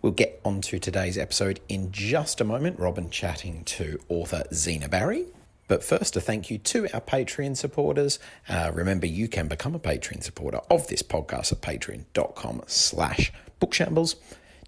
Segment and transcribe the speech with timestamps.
[0.00, 2.78] We'll get on to today's episode in just a moment.
[2.78, 5.26] Robin chatting to author Zena Barrie.
[5.66, 8.20] But first, a thank you to our Patreon supporters.
[8.48, 14.14] Uh, remember, you can become a Patreon supporter of this podcast at patreon.com slash bookshambles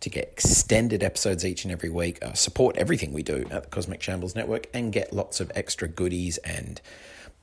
[0.01, 3.69] to get extended episodes each and every week, uh, support everything we do at the
[3.71, 6.81] Cosmic Shambles Network, and get lots of extra goodies and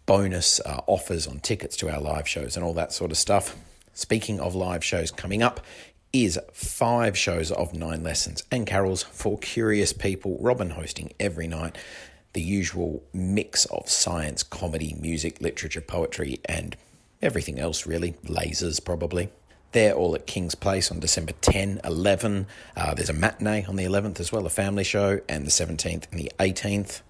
[0.06, 3.56] bonus uh, offers on tickets to our live shows and all that sort of stuff.
[3.94, 5.62] Speaking of live shows coming up,
[6.13, 10.38] is five shows of nine lessons and carols for curious people.
[10.39, 11.77] Robin hosting every night.
[12.33, 16.75] The usual mix of science, comedy, music, literature, poetry, and
[17.22, 18.13] everything else, really.
[18.25, 19.30] Lasers, probably.
[19.72, 22.47] They're all at King's Place on December 10, 11.
[22.75, 26.09] Uh, there's a matinee on the 11th as well, a family show, and the 17th
[26.11, 27.02] and the 18th.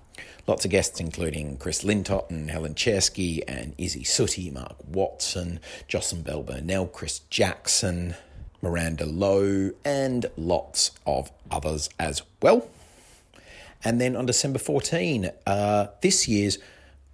[0.47, 6.21] Lots of guests, including Chris Lintott and Helen Czerski and Isy Suttie, Mark Watson, Jocelyn
[6.21, 8.15] Bell Burnell, Chris Jackson,
[8.61, 12.67] Miranda Lowe, and lots of others as well.
[13.83, 16.57] And then on December 14, uh, this year's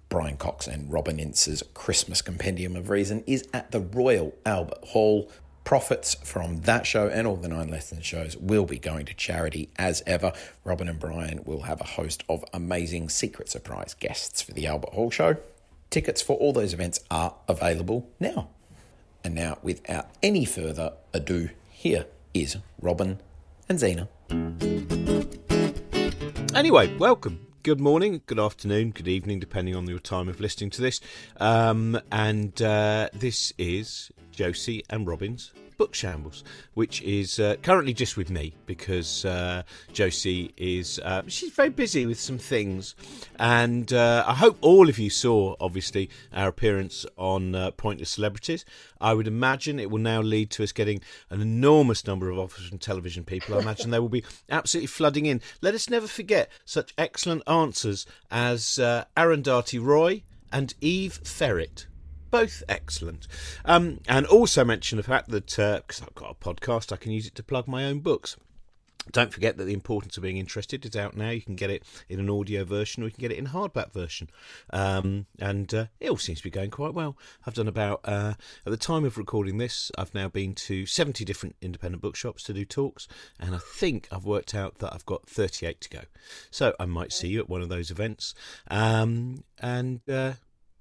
[0.08, 5.30] Brian Cox and Robin Ince's Christmas Compendium of Reason is at the Royal Albert Hall.
[5.64, 9.70] Profits from that show and all the Nine Lessons shows will be going to charity
[9.76, 10.32] as ever.
[10.62, 14.92] Robin and Brian will have a host of amazing secret surprise guests for the Albert
[14.92, 15.36] Hall show.
[15.88, 18.50] Tickets for all those events are available now.
[19.24, 22.04] And now, without any further ado, here
[22.34, 23.20] is Robin
[23.70, 24.06] and Zena.
[26.54, 27.46] Anyway, welcome.
[27.62, 31.00] Good morning, good afternoon, good evening, depending on your time of listening to this.
[31.38, 35.52] Um, and uh, this is Josie and Robin's
[35.84, 41.50] Book Shambles, which is uh, currently just with me because uh, Josie is uh, she's
[41.50, 42.94] very busy with some things,
[43.38, 48.64] and uh, I hope all of you saw obviously our appearance on uh, Pointless Celebrities.
[48.98, 52.66] I would imagine it will now lead to us getting an enormous number of offers
[52.66, 53.54] from television people.
[53.54, 55.42] I imagine they will be absolutely flooding in.
[55.60, 61.88] Let us never forget such excellent answers as uh, Arundhati Roy and Eve Ferret
[62.34, 63.28] both excellent.
[63.64, 67.12] Um, and also mention the fact that because uh, I've got a podcast, I can
[67.12, 68.36] use it to plug my own books.
[69.12, 71.30] Don't forget that the importance of being interested is out now.
[71.30, 73.92] You can get it in an audio version or you can get it in hardback
[73.92, 74.30] version.
[74.70, 77.16] Um, and uh, it all seems to be going quite well.
[77.46, 78.34] I've done about, uh,
[78.66, 82.52] at the time of recording this, I've now been to 70 different independent bookshops to
[82.52, 83.06] do talks.
[83.38, 86.00] And I think I've worked out that I've got 38 to go.
[86.50, 88.34] So I might see you at one of those events.
[88.68, 90.32] Um, and uh,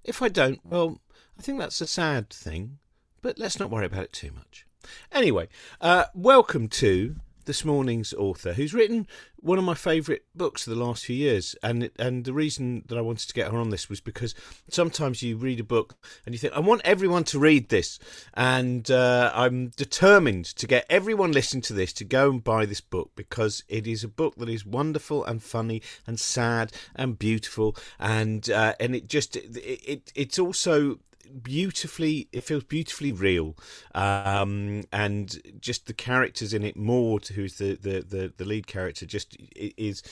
[0.03, 0.99] if I don't, well,
[1.37, 2.79] I think that's a sad thing,
[3.21, 4.65] but let's not worry about it too much.
[5.11, 5.47] Anyway,
[5.81, 9.07] uh, welcome to this morning's author, who's written
[9.37, 11.55] one of my favourite books of the last few years.
[11.61, 14.33] And and the reason that I wanted to get her on this was because
[14.69, 15.95] sometimes you read a book
[16.25, 17.99] and you think, I want everyone to read this,
[18.33, 22.81] and uh, I'm determined to get everyone listening to this to go and buy this
[22.81, 27.75] book because it is a book that is wonderful and funny and sad and beautiful,
[27.99, 30.99] and uh, and it just it, it it's also
[31.41, 33.55] beautifully it feels beautifully real.
[33.93, 39.05] Um, and just the characters in it Maud who's the, the, the, the lead character
[39.05, 40.03] just is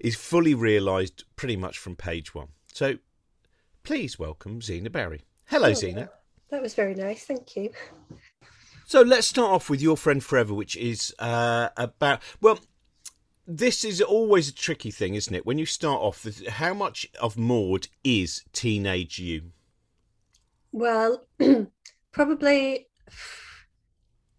[0.00, 2.48] is fully realized pretty much from page one.
[2.72, 2.98] So
[3.82, 5.22] please welcome Zena Barrie.
[5.46, 6.10] Hello oh, Zena.
[6.50, 7.70] that was very nice thank you.
[8.86, 12.58] So let's start off with your friend forever which is uh, about well
[13.46, 15.44] this is always a tricky thing, isn't it?
[15.44, 19.50] When you start off, how much of Maud is teenage you?
[20.72, 21.26] Well,
[22.12, 22.88] probably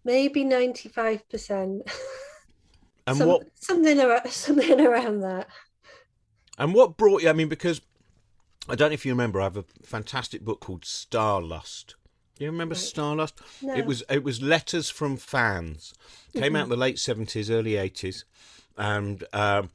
[0.03, 1.81] maybe 95%.
[3.05, 5.47] And Some, what something around something around that.
[6.57, 7.29] And what brought you?
[7.29, 7.81] I mean, because
[8.69, 11.95] I don't know if you remember, I have a fantastic book called Starlust.
[12.35, 12.81] Do you remember right.
[12.81, 13.33] Starlust?
[13.61, 13.75] No.
[13.75, 15.93] It was it was letters from fans.
[16.33, 16.55] Came mm-hmm.
[16.55, 18.23] out in the late seventies, early eighties,
[18.77, 19.69] and um,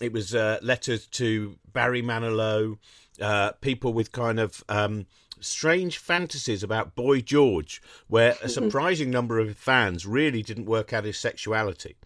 [0.00, 2.78] it was uh, letters to Barry Manilow,
[3.20, 5.06] uh, people with kind of um,
[5.42, 11.04] strange fantasies about Boy George, where a surprising number of fans really didn't work out
[11.04, 11.96] his sexuality.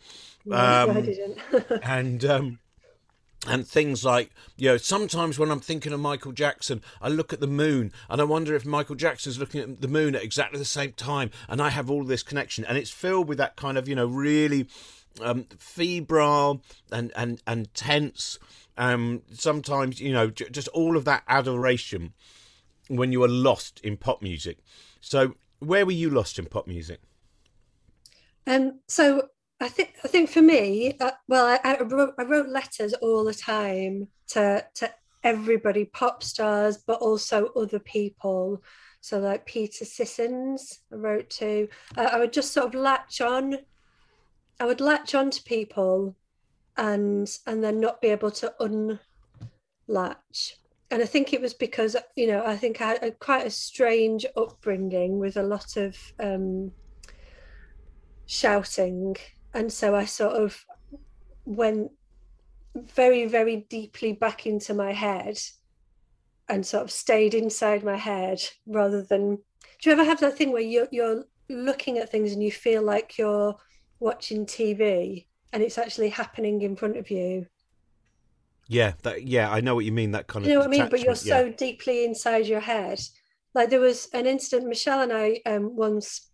[0.45, 1.39] No, um, I didn't.
[1.83, 2.59] and um,
[3.47, 7.39] and things like you know sometimes when i'm thinking of michael jackson i look at
[7.39, 10.65] the moon and i wonder if michael jackson's looking at the moon at exactly the
[10.65, 13.87] same time and i have all this connection and it's filled with that kind of
[13.87, 14.67] you know really
[15.21, 16.63] um, febrile
[16.93, 18.39] and and and tense.
[18.79, 22.13] Um, sometimes you know j- just all of that adoration
[22.89, 24.59] when you were lost in pop music.
[25.01, 27.01] So where were you lost in pop music?
[28.47, 29.29] Um, so
[29.61, 33.25] I think I think for me, uh, well, I, I, wrote, I wrote letters all
[33.25, 34.91] the time to to
[35.25, 38.63] everybody, pop stars, but also other people.
[39.01, 41.69] So like Peter Sissons, I wrote to.
[41.97, 43.57] Uh, I would just sort of latch on.
[44.61, 46.17] I would latch on to people,
[46.77, 48.55] and and then not be able to
[49.89, 50.57] unlatch.
[50.91, 54.25] And I think it was because you know I think I had quite a strange
[54.37, 56.71] upbringing with a lot of um,
[58.27, 59.17] shouting,
[59.53, 60.65] and so I sort of
[61.45, 61.91] went
[62.75, 65.39] very very deeply back into my head
[66.49, 69.37] and sort of stayed inside my head rather than
[69.81, 72.83] do you ever have that thing where you're, you're looking at things and you feel
[72.83, 73.55] like you're
[74.01, 77.47] watching tv and it's actually happening in front of you
[78.69, 80.69] yeah that yeah i know what you mean that kind you of you know what
[80.69, 81.43] i mean but you're yeah.
[81.43, 83.01] so deeply inside your head
[83.55, 86.31] like there was an instant michelle and i um once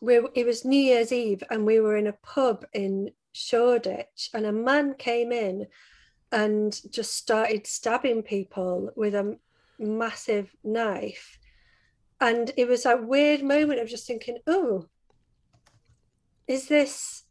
[0.00, 4.46] we it was new year's eve and we were in a pub in shoreditch and
[4.46, 5.66] a man came in
[6.32, 9.36] and just started stabbing people with a
[9.78, 11.38] massive knife.
[12.20, 14.86] And it was a weird moment of just thinking, oh,
[16.46, 17.24] is this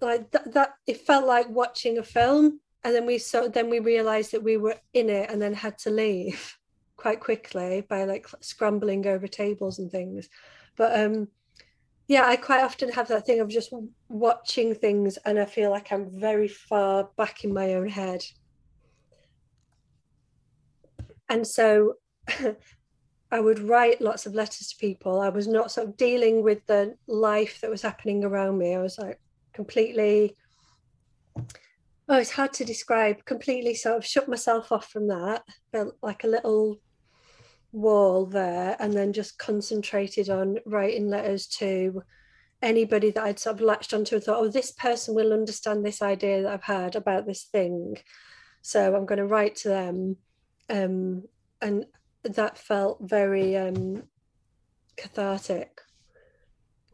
[0.00, 3.80] like that, that it felt like watching a film and then we saw then we
[3.80, 6.56] realized that we were in it and then had to leave
[6.96, 10.28] quite quickly by like scrambling over tables and things
[10.76, 11.26] but um
[12.06, 13.72] yeah i quite often have that thing of just
[14.08, 18.22] watching things and i feel like i'm very far back in my own head
[21.28, 21.94] and so
[23.32, 25.20] I would write lots of letters to people.
[25.20, 28.72] I was not sort of dealing with the life that was happening around me.
[28.72, 29.20] I was like
[29.52, 30.36] completely,
[32.08, 35.42] oh, it's hard to describe, completely sort of shut myself off from that,
[35.72, 36.80] built like a little
[37.72, 42.02] wall there, and then just concentrated on writing letters to
[42.62, 46.00] anybody that I'd sort of latched onto and thought, oh, this person will understand this
[46.00, 47.98] idea that I've had about this thing.
[48.62, 50.16] So I'm going to write to them
[50.68, 51.24] um,
[51.60, 51.86] and
[52.24, 54.02] that felt very um,
[54.96, 55.80] cathartic.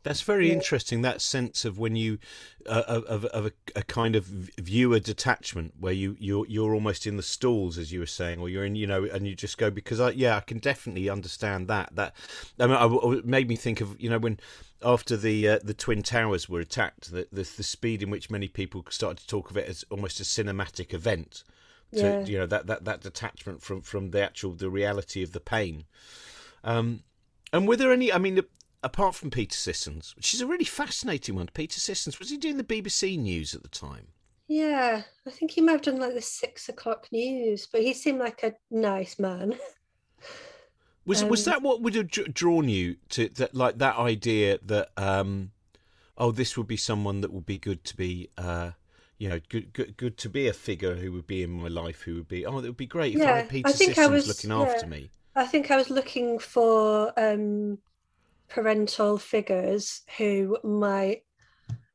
[0.02, 0.54] That's very yeah.
[0.54, 1.02] interesting.
[1.02, 2.18] That sense of when you
[2.66, 7.16] uh, of of a, a, kind of viewer detachment, where you you're you're almost in
[7.16, 9.70] the stalls, as you were saying, or you're in, you know, and you just go
[9.70, 11.94] because I yeah, I can definitely understand that.
[11.94, 12.14] That
[12.58, 12.86] I mean, I,
[13.18, 14.40] it made me think of you know when
[14.82, 18.48] after the uh, the twin towers were attacked, the, the the speed in which many
[18.48, 21.44] people started to talk of it as almost a cinematic event
[21.92, 22.24] to yeah.
[22.24, 25.84] you know that, that that detachment from from the actual the reality of the pain
[26.64, 27.02] um
[27.52, 28.40] and were there any i mean
[28.82, 32.56] apart from peter sissons which is a really fascinating one peter sissons was he doing
[32.56, 34.08] the bbc news at the time
[34.48, 38.18] yeah i think he might have done like the six o'clock news but he seemed
[38.18, 39.54] like a nice man
[41.04, 44.90] was um, was that what would have drawn you to that like that idea that
[44.96, 45.52] um
[46.18, 48.72] oh this would be someone that would be good to be uh
[49.22, 52.02] you know, good, good, good to be a figure who would be in my life,
[52.02, 53.90] who would be, oh, it would be great if yeah, I had Peter I think
[53.90, 55.10] Sissons I was, looking yeah, after me.
[55.36, 57.78] I think I was looking for um,
[58.52, 61.22] parental figures who might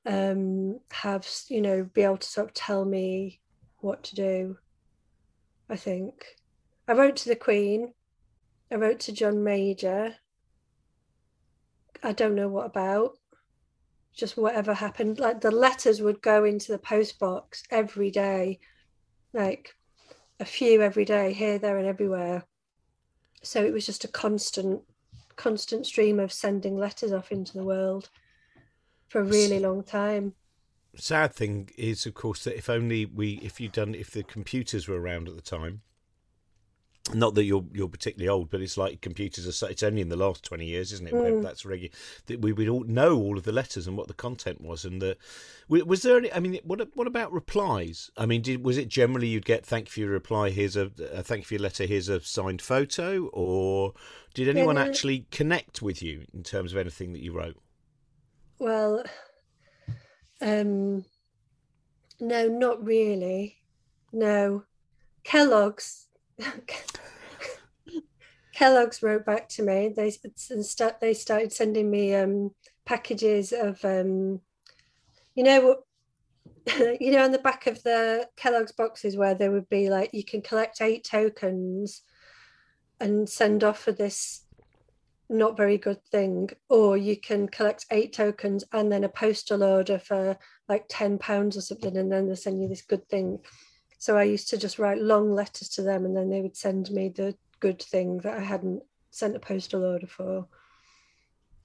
[0.07, 3.39] um, have, you know, be able to sort of tell me
[3.77, 4.57] what to do.
[5.69, 6.25] I think
[6.87, 7.93] I wrote to the Queen.
[8.71, 10.15] I wrote to John Major.
[12.01, 13.17] I don't know what about
[14.15, 15.19] just whatever happened.
[15.19, 18.59] Like the letters would go into the post box every day,
[19.31, 19.75] like
[20.39, 22.45] a few every day, here, there, and everywhere.
[23.43, 24.81] So it was just a constant,
[25.37, 28.09] constant stream of sending letters off into the world
[29.07, 30.33] for a really long time.
[30.95, 34.87] Sad thing is, of course, that if only we, if you'd done, if the computers
[34.87, 35.81] were around at the time,
[37.13, 39.69] not that you're you're particularly old, but it's like computers are.
[39.69, 41.13] It's only in the last twenty years, isn't it?
[41.13, 41.41] Mm.
[41.41, 41.93] That's regular
[42.25, 44.85] that we would all know all of the letters and what the content was.
[44.85, 45.17] And the
[45.69, 46.31] was there any?
[46.33, 48.11] I mean, what what about replies?
[48.17, 50.49] I mean, did, was it generally you'd get thank you for your reply?
[50.49, 51.85] Here's a, a thank you for your letter.
[51.85, 53.93] Here's a signed photo, or
[54.33, 57.57] did anyone yeah, actually connect with you in terms of anything that you wrote?
[58.59, 59.03] Well,
[60.41, 61.05] um,
[62.19, 63.57] no, not really.
[64.11, 64.63] No,
[65.23, 66.06] Kellogg's
[68.53, 69.93] Kellogg's wrote back to me.
[69.95, 70.11] They
[71.01, 72.51] they started sending me um,
[72.85, 74.41] packages of, um,
[75.35, 75.77] you know,
[76.99, 80.23] you know, on the back of the Kellogg's boxes where there would be like you
[80.23, 82.01] can collect eight tokens
[82.99, 84.43] and send off for this
[85.29, 89.99] not very good thing or you can collect eight tokens and then a postal order
[89.99, 90.37] for
[90.69, 93.37] like 10 pounds or something and then they send you this good thing
[93.97, 96.89] so i used to just write long letters to them and then they would send
[96.91, 100.47] me the good thing that i hadn't sent a postal order for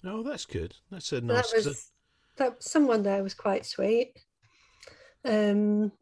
[0.04, 0.74] Oh, that's good.
[0.90, 1.52] That's a nice.
[1.52, 1.90] that was
[2.36, 4.18] that someone there was quite sweet
[5.24, 5.92] um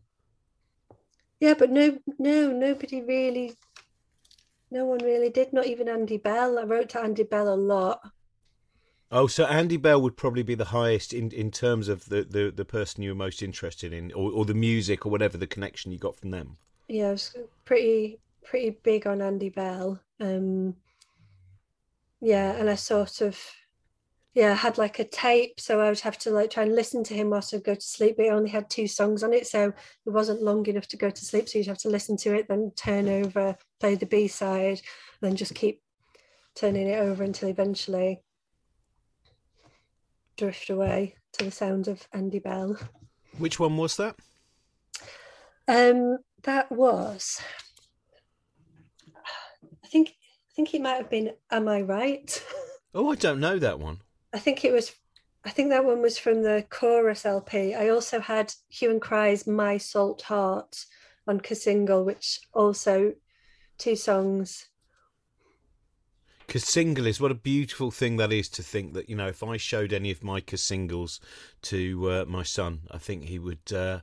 [1.40, 3.52] yeah but no no nobody really
[4.70, 8.00] no one really did not even andy bell i wrote to andy bell a lot
[9.12, 12.52] Oh, so Andy Bell would probably be the highest in, in terms of the, the,
[12.54, 15.90] the person you were most interested in, or, or the music, or whatever the connection
[15.90, 16.58] you got from them.
[16.88, 20.00] yeah, I was pretty pretty big on Andy Bell.
[20.20, 20.76] Um,
[22.20, 23.38] yeah, and I sort of
[24.34, 27.14] yeah had like a tape, so I would have to like try and listen to
[27.14, 28.16] him whilst I go to sleep.
[28.16, 29.72] But it only had two songs on it, so
[30.06, 31.48] it wasn't long enough to go to sleep.
[31.48, 34.80] So you'd have to listen to it, then turn over, play the B side,
[35.20, 35.82] then just keep
[36.54, 38.20] turning it over until eventually
[40.40, 42.78] drift away to the sound of Andy Bell.
[43.36, 44.16] Which one was that?
[45.68, 47.42] Um, that was,
[49.84, 51.32] I think, I think it might have been.
[51.50, 52.44] Am I right?
[52.92, 54.00] Oh, I don't know that one.
[54.32, 54.90] I think it was.
[55.44, 57.72] I think that one was from the chorus LP.
[57.72, 60.86] I also had Hue and Cry's "My Salt Heart"
[61.24, 63.14] on single, which also
[63.78, 64.66] two songs.
[66.58, 69.56] Single is what a beautiful thing that is to think that you know if I
[69.56, 71.20] showed any of my singles
[71.62, 73.72] to uh, my son, I think he would.
[73.72, 74.00] Uh,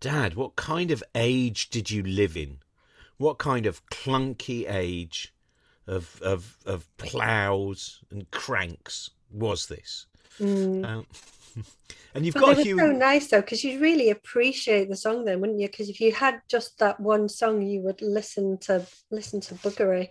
[0.00, 2.58] Dad, what kind of age did you live in?
[3.18, 5.32] What kind of clunky age
[5.86, 10.06] of of of ploughs and cranks was this?
[10.40, 10.84] Mm.
[10.84, 11.06] Um,
[12.14, 15.40] and you've But got they so nice though, because you'd really appreciate the song then,
[15.40, 15.68] wouldn't you?
[15.68, 20.08] Because if you had just that one song, you would listen to listen to Buggery.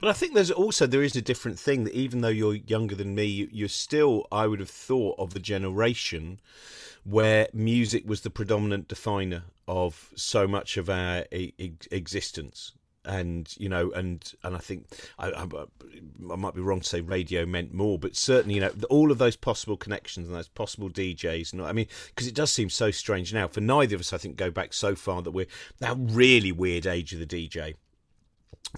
[0.00, 2.94] But I think there's also there is a different thing that even though you're younger
[2.94, 6.40] than me, you- you're still I would have thought of the generation
[7.04, 12.72] where music was the predominant definer of so much of our existence.
[13.04, 14.86] And you know, and and I think
[15.16, 18.72] I, I, I might be wrong to say radio meant more, but certainly you know
[18.90, 21.52] all of those possible connections and those possible DJs.
[21.52, 24.12] And I mean, because it does seem so strange now for neither of us.
[24.12, 25.46] I think go back so far that we're
[25.78, 27.76] that really weird age of the DJ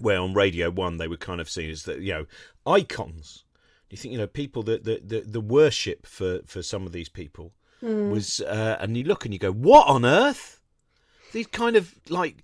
[0.00, 2.26] where on Radio One they were kind of seen as the you know
[2.66, 3.44] icons.
[3.88, 6.92] Do you think you know people that the, the the worship for for some of
[6.92, 7.52] these people
[8.10, 10.60] was, uh, and you look and you go, what on earth?
[11.32, 12.42] These kind of like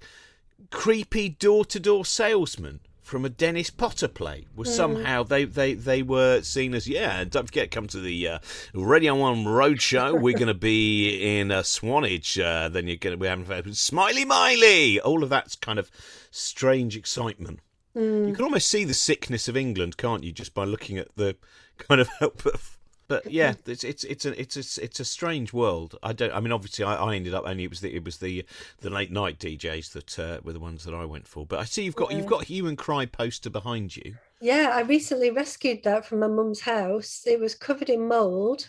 [0.71, 6.03] creepy door to door salesmen from a Dennis Potter play was somehow they, they, they
[6.03, 7.21] were seen as yeah.
[7.21, 8.39] and Don't forget, come to the uh,
[8.73, 10.19] Radio One Roadshow.
[10.19, 12.39] We're going to be in uh, Swanage.
[12.39, 14.99] Uh, then you're going to be having Smiley Miley.
[14.99, 15.91] All of that's kind of
[16.31, 17.61] strange excitement.
[17.95, 21.37] You can almost see the sickness of England, can't you, just by looking at the
[21.79, 22.09] kind of
[23.09, 25.97] But yeah, it's it's it's a it's a it's a strange world.
[26.03, 26.33] I don't.
[26.33, 28.45] I mean, obviously, I, I ended up only it was the it was the
[28.81, 31.47] the late night DJs that uh, were the ones that I went for.
[31.47, 34.17] But I see you've got you've got Hue and Cry poster behind you.
[34.41, 37.23] Yeah, I recently rescued that from my mum's house.
[37.27, 38.69] It was covered in mold,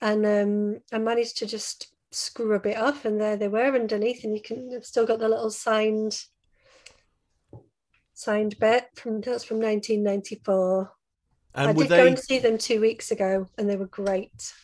[0.00, 4.24] and um, I managed to just scrub it off, and there they were underneath.
[4.24, 6.24] And you can I've still got the little signed
[8.14, 10.92] signed bit from that's from 1994.
[11.54, 11.96] And I did they?
[11.98, 14.54] go and see them two weeks ago, and they were great.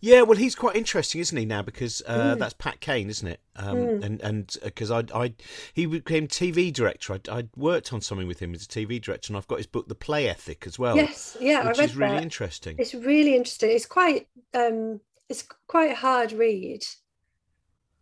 [0.00, 1.44] Yeah, well, he's quite interesting, isn't he?
[1.44, 2.38] Now because uh, Mm.
[2.38, 3.40] that's Pat Kane, isn't it?
[3.56, 4.04] Um, Mm.
[4.04, 5.34] And and because I I
[5.74, 7.14] he became TV director.
[7.14, 9.66] I I worked on something with him as a TV director, and I've got his
[9.66, 10.96] book, The Play Ethic, as well.
[10.96, 12.22] yes, yeah, which I read is really that.
[12.22, 12.76] interesting.
[12.78, 13.70] It's really interesting.
[13.70, 16.84] It's quite um, it's quite a hard read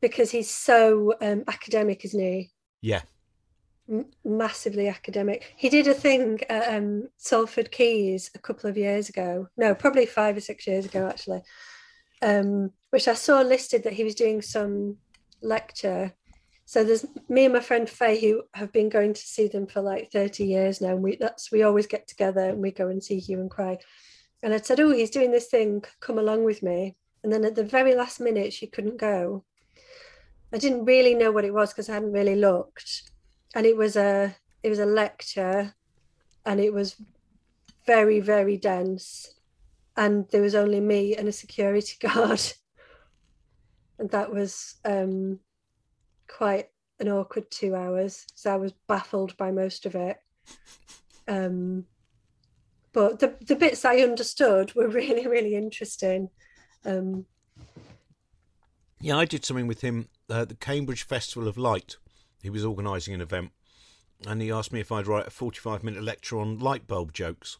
[0.00, 2.50] because he's so um, academic, isn't he?
[2.82, 3.02] Yeah.
[4.24, 5.54] Massively academic.
[5.56, 9.48] He did a thing at um, Salford Quays a couple of years ago.
[9.56, 11.42] No, probably five or six years ago, actually.
[12.20, 14.96] Um, which I saw listed that he was doing some
[15.40, 16.14] lecture.
[16.64, 19.82] So there's me and my friend Faye who have been going to see them for
[19.82, 20.88] like 30 years now.
[20.88, 23.78] And we that's we always get together and we go and see Hue and Cry.
[24.42, 26.96] And I said, Oh, he's doing this thing, come along with me.
[27.22, 29.44] And then at the very last minute she couldn't go.
[30.52, 33.10] I didn't really know what it was because I hadn't really looked
[33.56, 35.74] and it was a it was a lecture
[36.44, 36.94] and it was
[37.86, 39.34] very very dense
[39.96, 42.42] and there was only me and a security guard.
[43.98, 45.40] And that was um
[46.28, 46.68] quite
[47.00, 50.18] an awkward two hours so i was baffled by most of it.
[51.26, 51.86] Um
[52.92, 56.28] but the, the bits i understood were really really interesting.
[56.84, 57.24] Um
[59.00, 61.96] Yeah, I did something with him uh, the Cambridge Festival of Light.
[62.46, 63.50] He was organising an event,
[64.24, 67.58] and he asked me if I'd write a 45 minute lecture on light bulb jokes.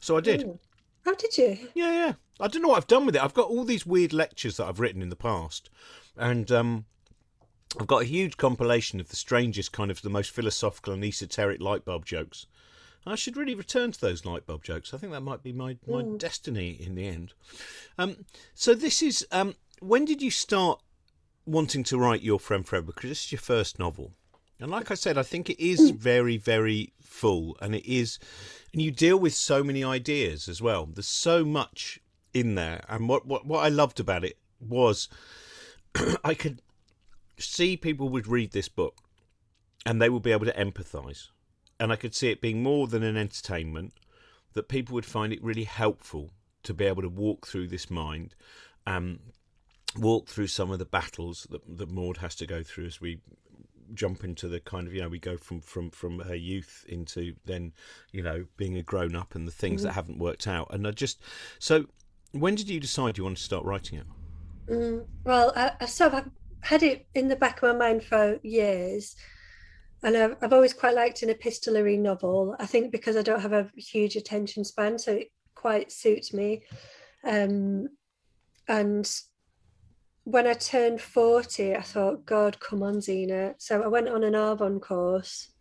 [0.00, 0.58] So I did.
[1.04, 1.68] How did you?
[1.74, 2.12] Yeah, yeah.
[2.40, 3.22] I don't know what I've done with it.
[3.22, 5.68] I've got all these weird lectures that I've written in the past,
[6.16, 6.86] and um,
[7.78, 11.60] I've got a huge compilation of the strangest, kind of the most philosophical and esoteric
[11.60, 12.46] light bulb jokes.
[13.04, 14.94] I should really return to those light bulb jokes.
[14.94, 16.18] I think that might be my, my Mm.
[16.18, 17.34] destiny in the end.
[17.98, 20.80] Um, so this is um, when did you start
[21.50, 22.86] wanting to write Your Friend Forever?
[22.86, 24.12] Because this is your first novel,
[24.58, 28.18] and like I said, I think it is very very full, and it is,
[28.72, 30.86] and you deal with so many ideas as well.
[30.86, 32.00] There's so much
[32.32, 35.08] in there, and what what what I loved about it was
[36.24, 36.62] I could
[37.38, 38.98] see people would read this book
[39.86, 41.28] and they would be able to empathize
[41.78, 43.94] and i could see it being more than an entertainment
[44.52, 46.30] that people would find it really helpful
[46.62, 48.34] to be able to walk through this mind
[48.86, 49.18] um
[49.98, 53.20] walk through some of the battles that, that maud has to go through as we
[53.92, 57.34] jump into the kind of you know we go from from from her youth into
[57.44, 57.72] then
[58.12, 60.92] you know being a grown up and the things that haven't worked out and i
[60.92, 61.20] just
[61.58, 61.84] so
[62.30, 64.06] when did you decide you wanted to start writing it
[64.70, 66.30] Mm, well, I, I sort of
[66.60, 69.16] had it in the back of my mind for years,
[70.02, 72.54] and I've, I've always quite liked an epistolary novel.
[72.58, 76.62] I think because I don't have a huge attention span, so it quite suits me.
[77.24, 77.88] Um,
[78.68, 79.10] and
[80.24, 83.54] when I turned 40, I thought, God, come on, Zena.
[83.58, 85.52] So I went on an Arvon course,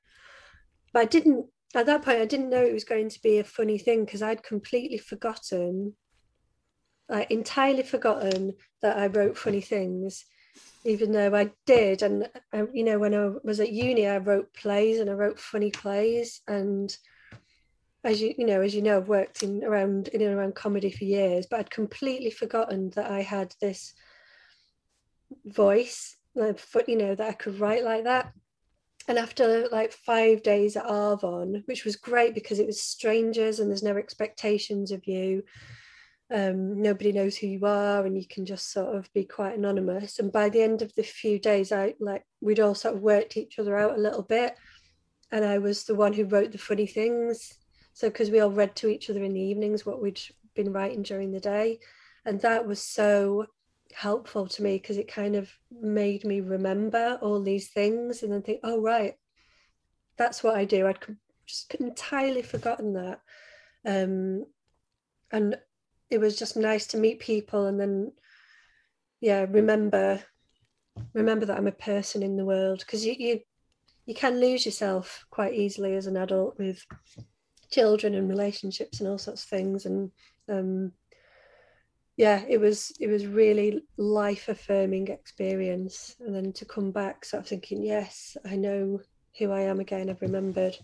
[0.93, 3.43] but I didn't, at that point, I didn't know it was going to be a
[3.43, 5.93] funny thing because I'd completely forgotten,
[7.07, 10.25] like entirely forgotten that I wrote funny things,
[10.83, 12.01] even though I did.
[12.01, 15.39] And, uh, you know, when I was at uni, I wrote plays and I wrote
[15.39, 16.41] funny plays.
[16.47, 16.95] And
[18.03, 20.91] as you, you know, as you know, I've worked in around in and around comedy
[20.91, 23.93] for years, but I'd completely forgotten that I had this
[25.53, 28.33] voice, like, you know, that I could write like that.
[29.07, 33.69] And after like five days at Arvon, which was great because it was strangers and
[33.69, 35.43] there's no expectations of you,
[36.31, 40.19] um, nobody knows who you are, and you can just sort of be quite anonymous.
[40.19, 43.35] And by the end of the few days, I like we'd all sort of worked
[43.35, 44.55] each other out a little bit,
[45.31, 47.55] and I was the one who wrote the funny things.
[47.93, 50.21] So because we all read to each other in the evenings what we'd
[50.55, 51.79] been writing during the day,
[52.25, 53.47] and that was so
[53.93, 58.41] helpful to me because it kind of made me remember all these things and then
[58.41, 59.15] think, oh right,
[60.17, 60.87] that's what I do.
[60.87, 60.99] I'd
[61.45, 63.21] just entirely forgotten that.
[63.85, 64.45] Um,
[65.31, 65.57] and
[66.09, 68.11] it was just nice to meet people and then
[69.21, 70.21] yeah, remember
[71.13, 73.39] remember that I'm a person in the world because you, you
[74.05, 76.83] you can lose yourself quite easily as an adult with
[77.71, 80.11] children and relationships and all sorts of things and
[80.49, 80.91] um
[82.19, 87.41] yeah it was it was really life affirming experience and then to come back sort
[87.41, 88.99] of thinking yes i know
[89.37, 90.77] who i am again i've remembered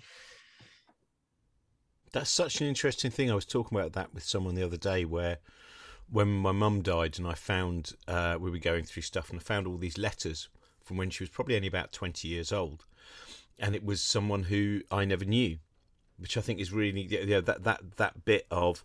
[2.13, 3.30] That's such an interesting thing.
[3.30, 5.39] I was talking about that with someone the other day where
[6.10, 9.43] when my mum died and I found uh, we were going through stuff and I
[9.43, 10.48] found all these letters
[10.82, 12.86] from when she was probably only about 20 years old.
[13.60, 15.58] And it was someone who I never knew,
[16.17, 18.82] which I think is really, yeah, that, that, that bit of,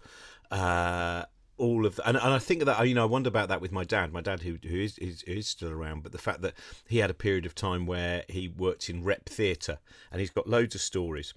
[0.50, 1.26] uh,
[1.61, 3.70] all of the, and, and I think that you know I wonder about that with
[3.70, 4.12] my dad.
[4.12, 6.55] My dad, who who is, is is still around, but the fact that
[6.88, 9.79] he had a period of time where he worked in rep theatre,
[10.11, 11.35] and he's got loads of stories,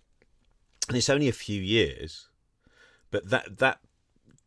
[0.87, 2.29] and it's only a few years,
[3.11, 3.79] but that that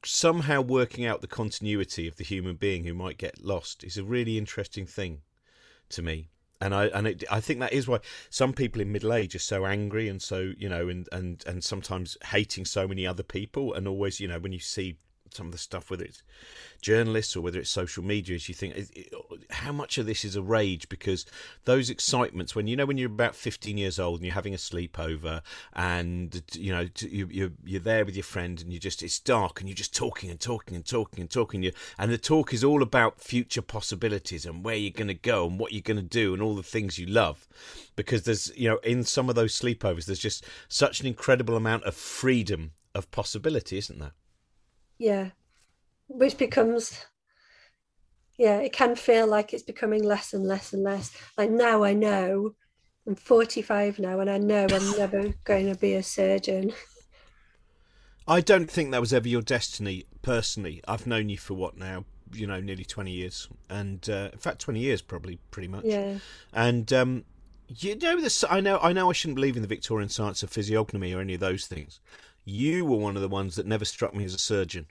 [0.02, 4.04] somehow working out the continuity of the human being who might get lost is a
[4.04, 5.20] really interesting thing
[5.90, 6.28] to me.
[6.58, 7.98] And I and it, I think that is why
[8.30, 11.62] some people in middle age are so angry and so you know and and and
[11.62, 14.96] sometimes hating so many other people and always you know when you see
[15.32, 16.22] some of the stuff whether it's
[16.80, 19.12] journalists or whether it's social media is you think it-
[19.50, 20.88] how much of this is a rage?
[20.88, 21.26] Because
[21.64, 24.58] those excitements when you know when you're about 15 years old and you're having a
[24.58, 29.18] sleepover and you know you, you're you're there with your friend and you just it's
[29.18, 32.52] dark and you're just talking and talking and talking and talking you and the talk
[32.52, 35.96] is all about future possibilities and where you're going to go and what you're going
[35.96, 37.48] to do and all the things you love.
[37.94, 41.84] Because there's you know in some of those sleepovers there's just such an incredible amount
[41.84, 44.12] of freedom of possibility isn't there
[44.98, 45.30] yeah
[46.08, 47.04] which becomes
[48.38, 51.92] yeah it can feel like it's becoming less and less and less like now i
[51.92, 52.54] know
[53.06, 56.72] i'm 45 now and i know i'm never going to be a surgeon
[58.28, 60.82] I don't think that was ever your destiny, personally.
[60.88, 62.04] I've known you for what now?
[62.32, 63.48] You know, nearly 20 years.
[63.70, 65.84] And, uh, in fact, 20 years, probably, pretty much.
[65.84, 66.18] yeah
[66.52, 67.24] And, um,
[67.68, 70.50] you know, this, I know, I know I shouldn't believe in the Victorian science of
[70.50, 72.00] physiognomy or any of those things.
[72.44, 74.86] You were one of the ones that never struck me as a surgeon.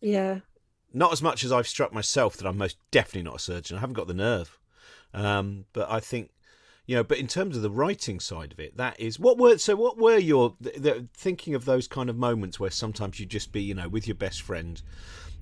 [0.00, 0.40] yeah
[0.92, 3.76] Not as much as I've struck myself that I'm most definitely not a surgeon.
[3.76, 4.58] I haven't got the nerve.
[5.12, 6.30] Um, but I think,
[6.86, 7.04] you know.
[7.04, 9.76] But in terms of the writing side of it, that is what were so.
[9.76, 13.50] What were your the, the, thinking of those kind of moments where sometimes you just
[13.50, 14.82] be, you know, with your best friend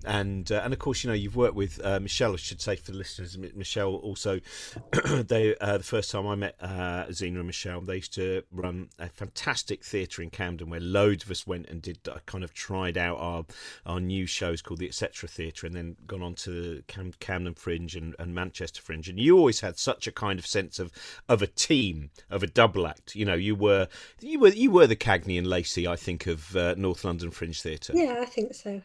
[0.06, 2.32] and uh, and of course you know you've worked with uh, Michelle.
[2.32, 4.40] I should say for the listeners, Michelle also.
[5.06, 8.88] they uh, the first time I met uh, Zena and Michelle, they used to run
[8.98, 12.54] a fantastic theatre in Camden where loads of us went and did uh, kind of
[12.54, 13.44] tried out our
[13.86, 17.94] our new shows called the Etc Theatre, and then gone on to Cam- Camden Fringe
[17.94, 19.08] and, and Manchester Fringe.
[19.08, 20.92] And you always had such a kind of sense of
[21.28, 23.14] of a team of a double act.
[23.14, 23.88] You know, you were
[24.20, 27.92] you were you were the Cagney and Lacey, I think, of North London Fringe Theatre.
[27.94, 28.82] Yeah, I think so.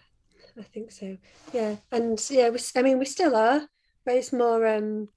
[0.59, 1.17] I think so.
[1.53, 3.61] Yeah, and yeah, we, I mean, we still are,
[4.05, 4.67] but it's more.
[4.67, 5.09] um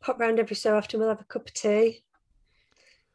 [0.00, 1.00] Pop round every so often.
[1.00, 2.04] We'll have a cup of tea.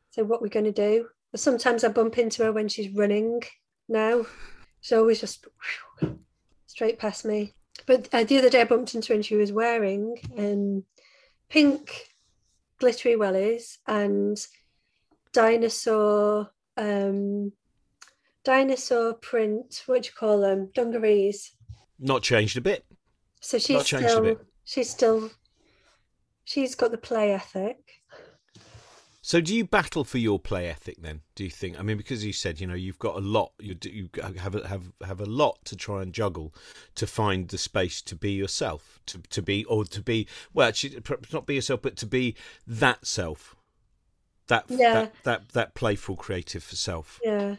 [0.10, 1.08] So what we're going to do?
[1.36, 3.42] Sometimes I bump into her when she's running.
[3.88, 4.26] Now,
[4.82, 5.46] she's always just
[6.02, 6.20] whew,
[6.68, 7.54] straight past me.
[7.86, 10.84] But uh, the other day I bumped into her and she was wearing um,
[11.50, 12.08] pink
[12.80, 14.38] glittery wellies and
[15.32, 17.52] dinosaur um,
[18.44, 20.70] dinosaur print, what do you call them?
[20.74, 21.52] Dungarees.
[22.00, 22.86] Not changed a bit.
[23.40, 25.32] So she's still she's still
[26.44, 27.78] she's got the play ethic.
[29.26, 31.22] So do you battle for your play ethic then?
[31.36, 31.80] Do you think?
[31.80, 34.68] I mean, because you said you know you've got a lot, you you have a,
[34.68, 36.54] have have a lot to try and juggle
[36.96, 41.02] to find the space to be yourself, to to be or to be well, actually,
[41.32, 42.36] not be yourself, but to be
[42.68, 43.56] that self,
[44.48, 44.94] that yeah.
[44.94, 47.22] that that that playful, creative self.
[47.24, 47.56] Yeah,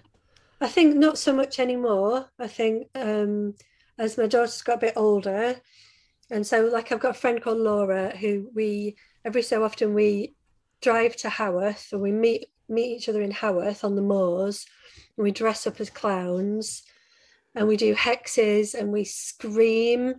[0.64, 2.31] I think not so much anymore.
[2.38, 3.55] I think um,
[3.98, 5.57] as my daughter's got a bit older,
[6.31, 8.96] and so like I've got a friend called Laura who we
[9.27, 10.35] every so often we
[10.81, 14.64] drive to Haworth and we meet meet each other in Haworth on the moors,
[15.18, 16.83] and we dress up as clowns,
[17.55, 20.14] and we do hexes and we scream,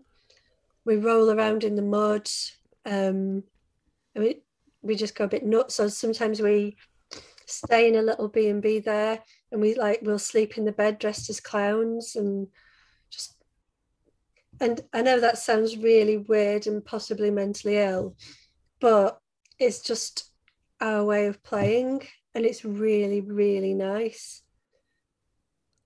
[0.86, 2.30] we roll around in the mud,
[2.86, 3.42] um,
[4.14, 4.44] and we
[4.84, 5.74] we just go a bit nuts.
[5.74, 6.78] So sometimes we
[7.48, 10.72] stay in a little B and B there and we like we'll sleep in the
[10.72, 12.48] bed dressed as clowns and
[13.10, 13.36] just
[14.60, 18.16] and I know that sounds really weird and possibly mentally ill,
[18.80, 19.20] but
[19.60, 20.32] it's just
[20.82, 24.44] our way of playing and it's really, really nice.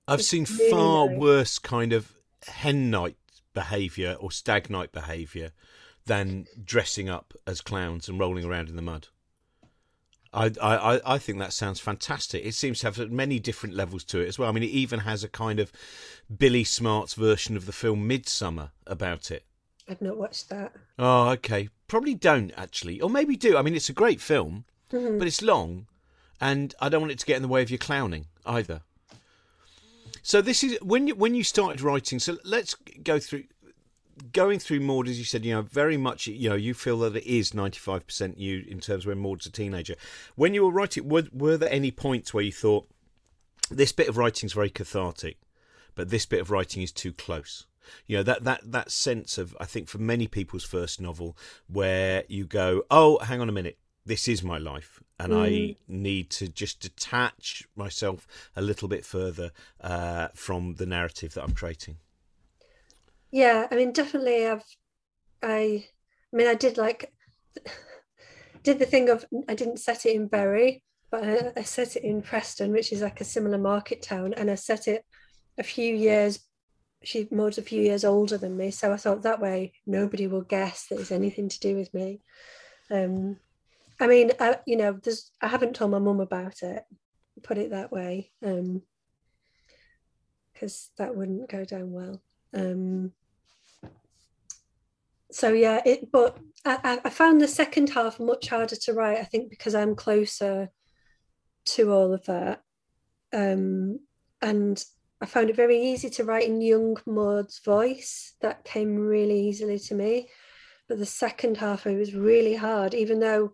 [0.08, 1.18] I've it's seen really far nice.
[1.18, 2.14] worse kind of
[2.48, 3.18] hen night
[3.54, 5.52] behaviour or stag night behaviour
[6.06, 9.08] than dressing up as clowns and rolling around in the mud.
[10.32, 12.46] I, I, I think that sounds fantastic.
[12.46, 14.50] It seems to have many different levels to it as well.
[14.50, 15.72] I mean, it even has a kind of
[16.36, 19.44] Billy Smart's version of the film Midsommar about it.
[19.88, 20.74] I've not watched that.
[21.00, 21.70] Oh, okay.
[21.88, 23.58] Probably don't actually, or maybe do.
[23.58, 25.18] I mean, it's a great film, mm-hmm.
[25.18, 25.88] but it's long,
[26.40, 28.82] and I don't want it to get in the way of your clowning either.
[30.22, 32.20] So this is when you when you started writing.
[32.20, 33.46] So let's go through
[34.32, 37.16] going through Maud, as you said, you know, very much, you know, you feel that
[37.16, 39.96] it is 95% you in terms of when Maud's a teenager.
[40.36, 42.88] When you were writing, were, were there any points where you thought,
[43.72, 45.38] this bit of writing is very cathartic,
[45.96, 47.66] but this bit of writing is too close?
[48.08, 52.24] You know, that, that, that sense of, I think, for many people's first novel, where
[52.28, 55.38] you go, oh, hang on a minute, this is my life and mm.
[55.38, 59.52] I need to just detach myself a little bit further
[59.82, 61.98] uh, from the narrative that I'm creating.
[63.32, 64.48] Yeah, I mean, definitely.
[64.48, 64.64] I've,
[65.44, 65.86] I,
[66.34, 67.14] I mean, I did like,
[68.64, 72.04] did the thing of I didn't set it in Bury, but I, I set it
[72.04, 75.06] in Preston, which is like a similar market town, and I set it
[75.58, 76.40] a few years.
[77.04, 80.42] She was a few years older than me, so I thought that way nobody will
[80.42, 82.22] guess that it's anything to do with me.
[82.92, 83.38] Um,
[84.00, 86.84] I mean, I, you know, there's I haven't told my mum about it.
[87.42, 88.82] Put it that way, because um,
[90.98, 92.22] that wouldn't go down well.
[92.54, 93.14] Um,
[95.32, 96.12] so yeah, it.
[96.12, 99.20] But I, I found the second half much harder to write.
[99.20, 100.70] I think because I'm closer
[101.66, 102.62] to all of that,
[103.34, 104.00] um,
[104.42, 104.84] and
[105.22, 108.34] I found it very easy to write in young Maud's voice.
[108.42, 110.30] That came really easily to me.
[110.88, 113.54] But the second half, it was really hard, even though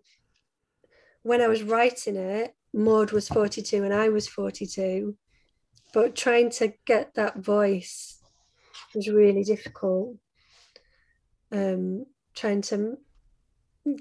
[1.22, 5.16] when I was writing it, Maud was 42 and I was 42.
[5.92, 8.20] But trying to get that voice
[8.94, 10.16] was really difficult
[11.56, 12.98] um, trying to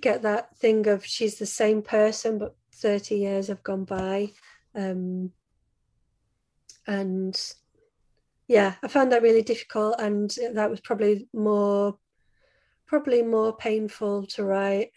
[0.02, 4.32] get that thing of she's the same person, but 30 years have gone by.
[4.74, 5.32] Um,
[6.88, 7.54] and
[8.48, 11.98] yeah, I found that really difficult, and that was probably more,
[12.86, 14.92] probably more painful to write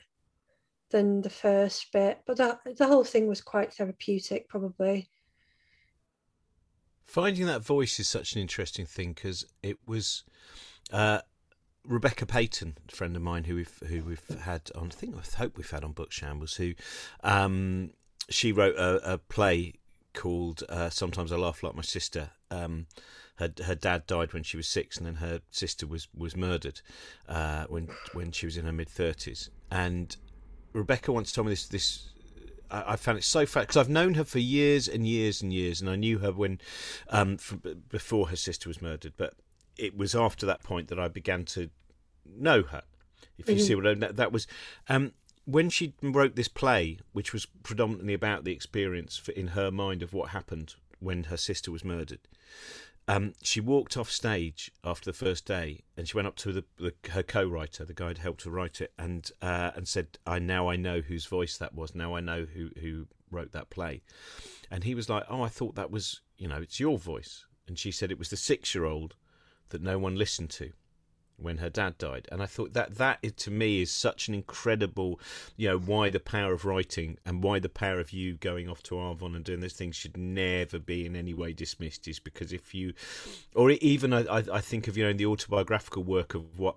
[0.90, 2.21] than the first bit.
[2.27, 5.09] But that the whole thing was quite therapeutic, probably.
[7.05, 10.25] Finding that voice is such an interesting thing because it was
[10.92, 11.21] uh,
[11.88, 15.37] Rebecca Peyton, a friend of mine who we've who we've had on, I think I
[15.38, 16.74] hope we've had on Book Shambles, who
[17.24, 17.90] um,
[18.29, 19.74] she wrote a, a play
[20.12, 22.87] called uh, "Sometimes I Laugh Like My Sister." Um,
[23.37, 26.83] her her dad died when she was six, and then her sister was was murdered
[27.27, 29.48] uh, when when she was in her mid thirties.
[29.70, 30.14] And
[30.74, 32.11] Rebecca once told me this this
[32.70, 35.81] I, found it so fat because I've known her for years and years and years,
[35.81, 36.61] and I knew her when
[37.09, 37.38] um,
[37.88, 39.14] before her sister was murdered.
[39.16, 39.35] But
[39.79, 41.71] it was after that point that I began to
[42.27, 42.83] know her.
[43.38, 43.64] If you mm-hmm.
[43.64, 44.47] see what I that, that was.
[44.88, 45.12] Um,
[45.45, 50.03] when she wrote this play, which was predominantly about the experience for, in her mind
[50.03, 52.21] of what happened when her sister was murdered,
[53.09, 56.64] um, she walked off stage after the first day, and she went up to the,
[56.77, 60.38] the her co-writer, the guy who helped her write it, and uh, and said, "I
[60.38, 61.95] now I know whose voice that was.
[61.95, 64.03] Now I know who who wrote that play."
[64.71, 67.79] And he was like, "Oh, I thought that was you know it's your voice." And
[67.79, 69.14] she said it was the six-year-old
[69.70, 70.72] that no one listened to
[71.38, 72.28] when her dad died.
[72.31, 75.20] And i thought that that to me is such an incredible
[75.57, 78.83] you know why the power of writing and why the power of you going off
[78.85, 82.52] to arvon and doing those things should never be in any way dismissed is because
[82.52, 82.92] if you
[83.54, 86.76] or even i, I think of you know in the autobiographical work of what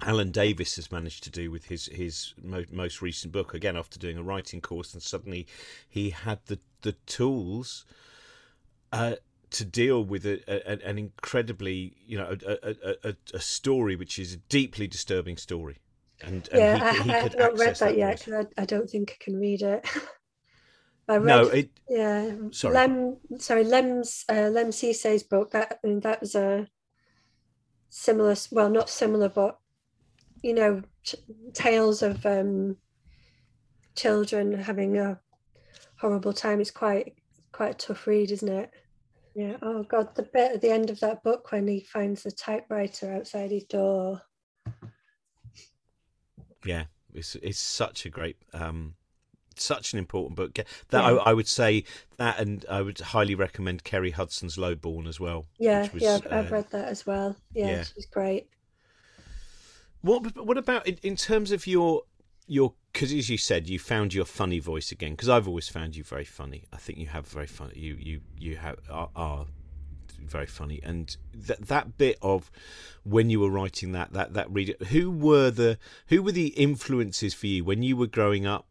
[0.00, 3.98] Alan Davies has managed to do with his his mo- most recent book again after
[3.98, 5.46] doing a writing course and suddenly
[5.88, 7.84] he had the the tools
[8.92, 9.16] uh,
[9.50, 14.36] to deal with a, a, an incredibly, you know, a, a, story which is a
[14.36, 15.78] deeply disturbing story.
[16.20, 18.62] And, and yeah, he, he I, I have not read that, that yet because I,
[18.62, 19.86] I, don't think I can read it.
[21.08, 21.70] I read, no, it.
[21.88, 22.74] Yeah, sorry.
[22.74, 25.52] Lemn, sorry, Lemn's uh, Lemn Sissay's book.
[25.52, 26.68] That I mean, that was a
[27.88, 29.58] similar, well, not similar, but
[30.42, 31.18] you know, t-
[31.54, 32.76] tales of um,
[33.96, 35.18] children having a
[36.00, 36.60] horrible time.
[36.60, 37.14] It's quite
[37.52, 38.70] quite a tough read, isn't it?
[39.38, 39.56] Yeah.
[39.62, 43.12] Oh God, the bit at the end of that book when he finds the typewriter
[43.12, 44.20] outside his door.
[46.64, 48.96] Yeah, it's it's such a great, um,
[49.54, 50.56] such an important book.
[50.56, 50.98] That yeah.
[50.98, 51.84] I, I, would say
[52.16, 55.46] that, and I would highly recommend Kerry Hudson's Lowborn as well.
[55.56, 57.36] Yeah, was, yeah, I've, uh, I've, read that as well.
[57.54, 58.48] Yeah, yeah, she's great.
[60.00, 62.02] What what about in, in terms of your
[62.48, 65.94] your because as you said you found your funny voice again because i've always found
[65.94, 66.64] you very funny.
[66.72, 69.46] I think you have very funny you you you have are, are
[70.28, 70.80] very funny.
[70.82, 72.50] And that that bit of
[73.04, 77.34] when you were writing that that that reader who were the who were the influences
[77.34, 78.66] for you when you were growing up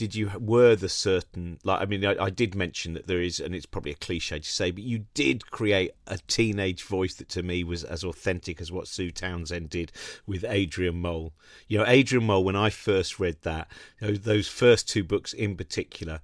[0.00, 3.38] did you were the certain like I mean I, I, did mention that there is
[3.38, 7.28] and it's probably a cliche to say but you did create a teenage voice that
[7.28, 9.92] to me was as authentic as what Sue Townsend did
[10.26, 11.34] with Adrian Mole.
[11.68, 15.34] You know Adrian Mole when I first read that you know, those first two books
[15.34, 16.22] in particular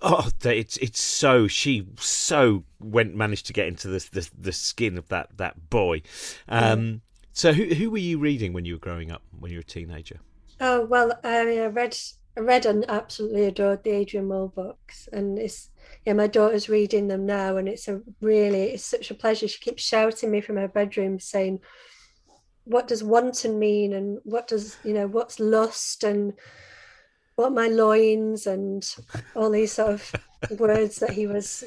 [0.00, 4.96] oh it's it's so she so went managed to get into the the, the skin
[4.96, 6.00] of that that boy.
[6.48, 7.02] Um,
[7.34, 9.64] so who who were you reading when you were growing up when you were a
[9.64, 10.20] teenager?
[10.62, 11.98] Oh well, I read
[12.36, 15.70] I read and absolutely adored the Adrian Mole books, and it's
[16.04, 19.48] yeah, my daughter's reading them now, and it's a really it's such a pleasure.
[19.48, 21.60] She keeps shouting me from her bedroom saying,
[22.64, 26.34] "What does wanton mean?" and what does you know what's lust and
[27.36, 28.94] what my loins and
[29.34, 30.14] all these sort of
[30.58, 31.64] words that he was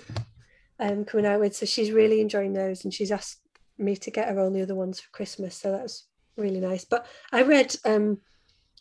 [0.79, 1.55] um, coming out with.
[1.55, 3.39] So she's really enjoying those, and she's asked
[3.77, 5.55] me to get her all the other ones for Christmas.
[5.55, 6.05] So that was
[6.37, 6.85] really nice.
[6.85, 8.19] But I read um,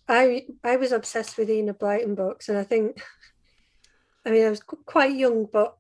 [0.09, 3.03] I I was obsessed with Enid Blyton books, and I think,
[4.27, 5.77] I mean, I was quite young, but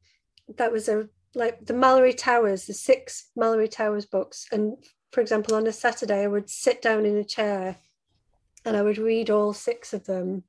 [0.57, 4.77] that was a like the Malory Towers, the six Malory Towers books, and
[5.12, 7.77] for example, on a Saturday, I would sit down in a chair,
[8.64, 10.45] and I would read all six of them,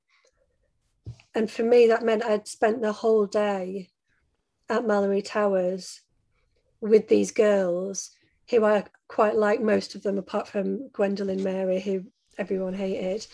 [1.34, 3.90] and for me, that meant I'd spent the whole day
[4.70, 6.02] at Malory Towers
[6.82, 8.12] with these girls
[8.50, 12.06] who I quite like most of them, apart from Gwendoline Mary, who
[12.38, 13.28] everyone hated.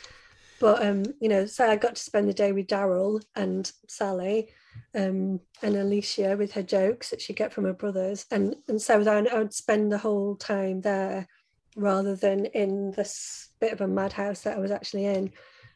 [0.66, 4.50] But um, you know, so I got to spend the day with Darrell and Sally,
[4.96, 9.04] um, and Alicia with her jokes that she get from her brothers, and and so
[9.04, 11.28] then I would spend the whole time there,
[11.76, 15.32] rather than in this bit of a madhouse that I was actually in.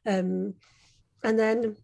[0.08, 0.56] Um,
[1.24, 1.76] and then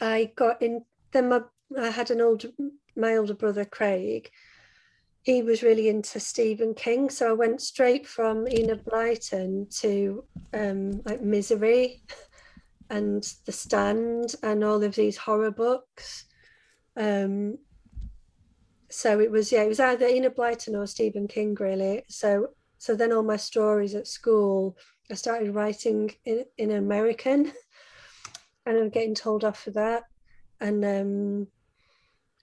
[0.00, 0.84] I got in.
[1.10, 1.40] Then my
[1.76, 2.46] I had an old
[2.94, 4.30] my older brother Craig,
[5.22, 11.02] he was really into Stephen King, so I went straight from Enid Blyton to um,
[11.04, 12.02] like Misery
[12.90, 16.24] and The Stand and all of these horror books.
[16.96, 17.58] Um,
[18.90, 22.04] so it was yeah, it was either Enid Blyton or Stephen King really.
[22.08, 24.76] So so then all my stories at school,
[25.10, 27.52] I started writing in, in American,
[28.66, 30.04] and I'm getting told off for that.
[30.60, 31.46] And um,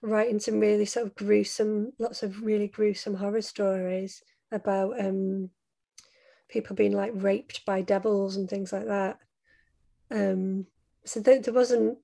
[0.01, 5.49] writing some really sort of gruesome, lots of really gruesome horror stories about um,
[6.49, 9.17] people being like raped by devils and things like that.
[10.11, 10.67] Um,
[11.05, 11.97] so there, there wasn't,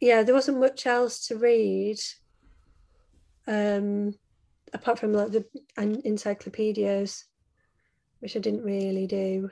[0.00, 1.98] yeah, there wasn't much else to read.
[3.46, 4.14] Um,
[4.72, 5.44] apart from like the
[5.76, 7.24] encyclopedias,
[8.20, 9.50] which I didn't really do.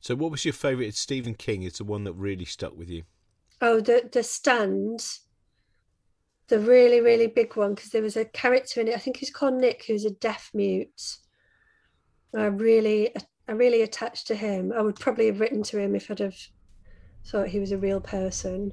[0.00, 0.94] So, what was your favourite?
[0.94, 3.04] Stephen King is the one that really stuck with you.
[3.60, 5.06] Oh, the the stand,
[6.48, 8.94] the really really big one because there was a character in it.
[8.94, 11.18] I think he's called Nick, who's a deaf mute.
[12.36, 13.14] I really,
[13.48, 14.72] I really attached to him.
[14.76, 16.36] I would probably have written to him if I'd have
[17.26, 18.72] thought he was a real person.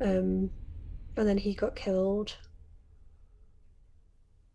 [0.00, 0.50] Um,
[1.16, 2.36] and then he got killed.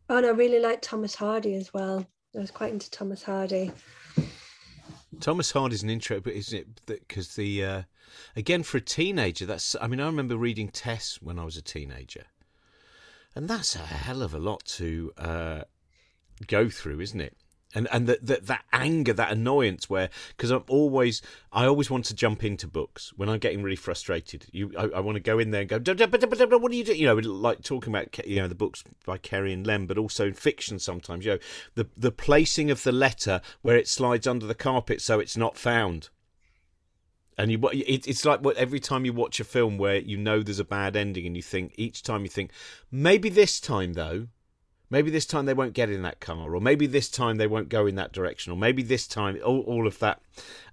[0.09, 2.05] Oh, and I really liked Thomas Hardy as well.
[2.35, 3.71] I was quite into Thomas Hardy.
[5.19, 6.81] Thomas Hardy's an intro, but isn't it?
[6.85, 7.81] Because the uh,
[8.35, 9.75] again for a teenager, that's.
[9.81, 12.25] I mean, I remember reading Tess when I was a teenager,
[13.35, 15.61] and that's a hell of a lot to uh,
[16.47, 17.35] go through, isn't it?
[17.75, 22.05] and and that that that anger, that annoyance, where because I'm always I always want
[22.05, 24.45] to jump into books when I'm getting really frustrated.
[24.51, 26.95] You, I, I want to go in there and go, what do you do?
[26.95, 30.25] You know, like talking about you know the books by Kerry and Lemn, but also
[30.25, 31.25] in fiction sometimes.
[31.25, 31.39] You know,
[31.75, 35.57] the the placing of the letter where it slides under the carpet so it's not
[35.57, 36.09] found.
[37.37, 40.41] And you, it, it's like what every time you watch a film where you know
[40.41, 42.51] there's a bad ending, and you think each time you think
[42.91, 44.27] maybe this time though
[44.89, 47.69] Maybe this time they won't get in that car, or maybe this time they won't
[47.69, 50.21] go in that direction, or maybe this time all, all of that.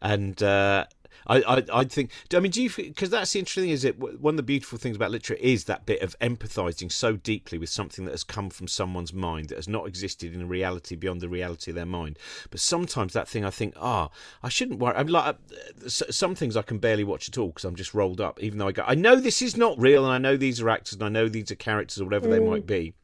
[0.02, 0.86] And uh,
[1.26, 2.10] I, I, I think.
[2.32, 2.70] I mean, do you?
[2.70, 3.70] Because that's the interesting thing.
[3.70, 7.16] Is it one of the beautiful things about literature is that bit of empathizing so
[7.16, 10.46] deeply with something that has come from someone's mind that has not existed in a
[10.46, 12.18] reality beyond the reality of their mind.
[12.50, 14.96] But sometimes that thing, I think, ah, oh, I shouldn't worry.
[14.96, 18.20] I'm like uh, some things I can barely watch at all because I'm just rolled
[18.20, 18.42] up.
[18.42, 20.68] Even though I go, I know this is not real, and I know these are
[20.68, 22.30] actors, and I know these are characters, or whatever mm.
[22.30, 22.94] they might be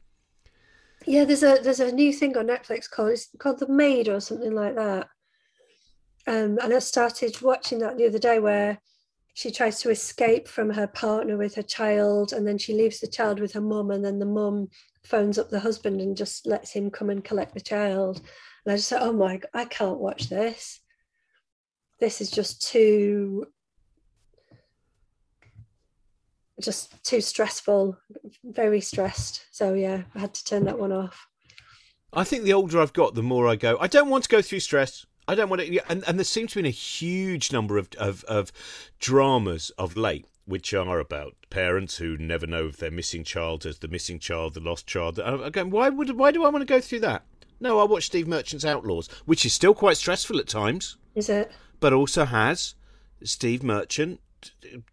[1.05, 4.19] yeah, there's a there's a new thing on Netflix called it's called The Maid or
[4.19, 5.09] something like that.
[6.29, 8.77] Um, and I started watching that the other day where
[9.33, 13.07] she tries to escape from her partner with her child, and then she leaves the
[13.07, 14.67] child with her mum, and then the mum
[15.03, 18.21] phones up the husband and just lets him come and collect the child.
[18.63, 20.81] And I just said, "Oh my, God, I can't watch this.
[21.99, 23.47] This is just too
[26.61, 27.97] just too stressful,
[28.43, 29.47] very stressed.
[29.49, 31.25] So yeah, I had to turn that one off.
[32.13, 33.77] I think the older I've got, the more I go.
[33.79, 35.07] I don't want to go through stress.
[35.29, 38.23] I don't want to, and, and there seems to be a huge number of, of,
[38.23, 38.51] of
[38.99, 43.77] dramas of late which are about parents who never know if their missing child is
[43.77, 45.19] the missing child, the lost child.
[45.19, 47.23] Again, why would why do I want to go through that?
[47.59, 50.97] No, I watch Steve Merchant's Outlaws, which is still quite stressful at times.
[51.13, 51.51] Is it?
[51.79, 52.73] But also has
[53.23, 54.19] Steve Merchant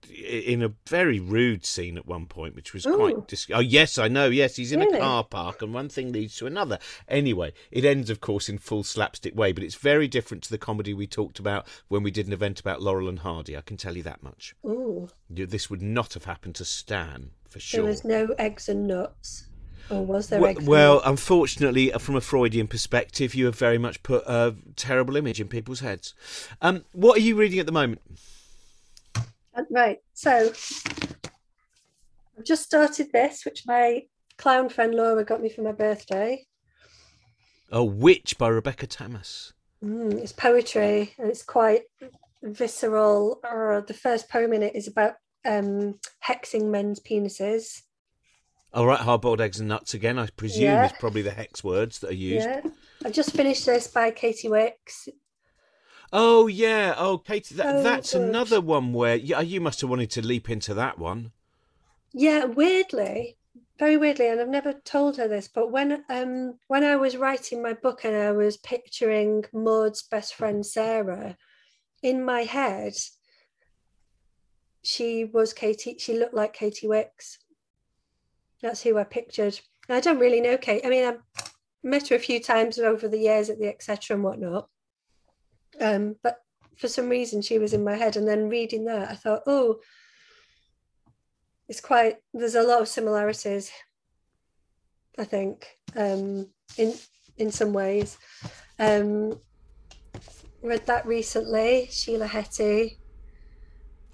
[0.08, 2.96] in a very rude scene at one point, which was Ooh.
[2.96, 3.28] quite.
[3.28, 4.28] Dis- oh yes, I know.
[4.28, 4.98] Yes, he's in really?
[4.98, 6.78] a car park, and one thing leads to another.
[7.08, 10.58] Anyway, it ends, of course, in full slapstick way, but it's very different to the
[10.58, 13.56] comedy we talked about when we did an event about Laurel and Hardy.
[13.56, 14.54] I can tell you that much.
[14.64, 15.08] Ooh.
[15.28, 17.82] This would not have happened to Stan for sure.
[17.82, 19.46] There was no eggs and nuts.
[19.88, 20.40] Or was there?
[20.40, 25.16] Well, well unfortunately, uh, from a Freudian perspective, you have very much put a terrible
[25.16, 26.14] image in people's heads.
[26.60, 28.02] Um, what are you reading at the moment?
[29.70, 29.98] Right.
[30.14, 30.52] So
[32.38, 34.02] I've just started this, which my
[34.38, 36.44] clown friend Laura got me for my birthday.
[37.72, 39.52] A Witch by Rebecca Tamás.
[39.82, 41.82] Mm, it's poetry and it's quite
[42.42, 43.40] visceral.
[43.44, 45.14] Or the first poem in it is about
[45.44, 47.82] um, hexing men's penises.
[48.74, 50.86] All right, hard boiled eggs and nuts again, I presume, yeah.
[50.86, 52.46] is probably the hex words that are used.
[52.46, 52.60] Yeah.
[53.04, 55.08] I've just finished this by Katy Wix.
[56.12, 56.94] Oh yeah.
[56.96, 60.74] Oh, Katy, that, that's another one where yeah, you must have wanted to leap into
[60.74, 61.32] that one.
[62.12, 63.36] Yeah, weirdly,
[63.78, 67.62] very weirdly, and I've never told her this, but when um when I was writing
[67.62, 71.36] my book and I was picturing Maud's best friend Sarah,
[72.02, 72.94] in my head,
[74.82, 75.96] she was Katy.
[75.98, 77.38] She looked like Katy Wix.
[78.62, 79.60] That's who I pictured.
[79.88, 80.84] I don't really know Kate.
[80.84, 81.20] I mean, I've
[81.82, 84.68] met her a few times over the years at the etc and whatnot.
[85.80, 86.38] Um, but
[86.76, 88.16] for some reason, she was in my head.
[88.16, 89.80] And then reading that, I thought, oh,
[91.68, 93.70] it's quite, there's a lot of similarities,
[95.18, 95.66] I think,
[95.96, 96.94] um, in,
[97.38, 98.18] in some ways.
[98.78, 99.40] Um,
[100.62, 102.98] read that recently, Sheila Heti.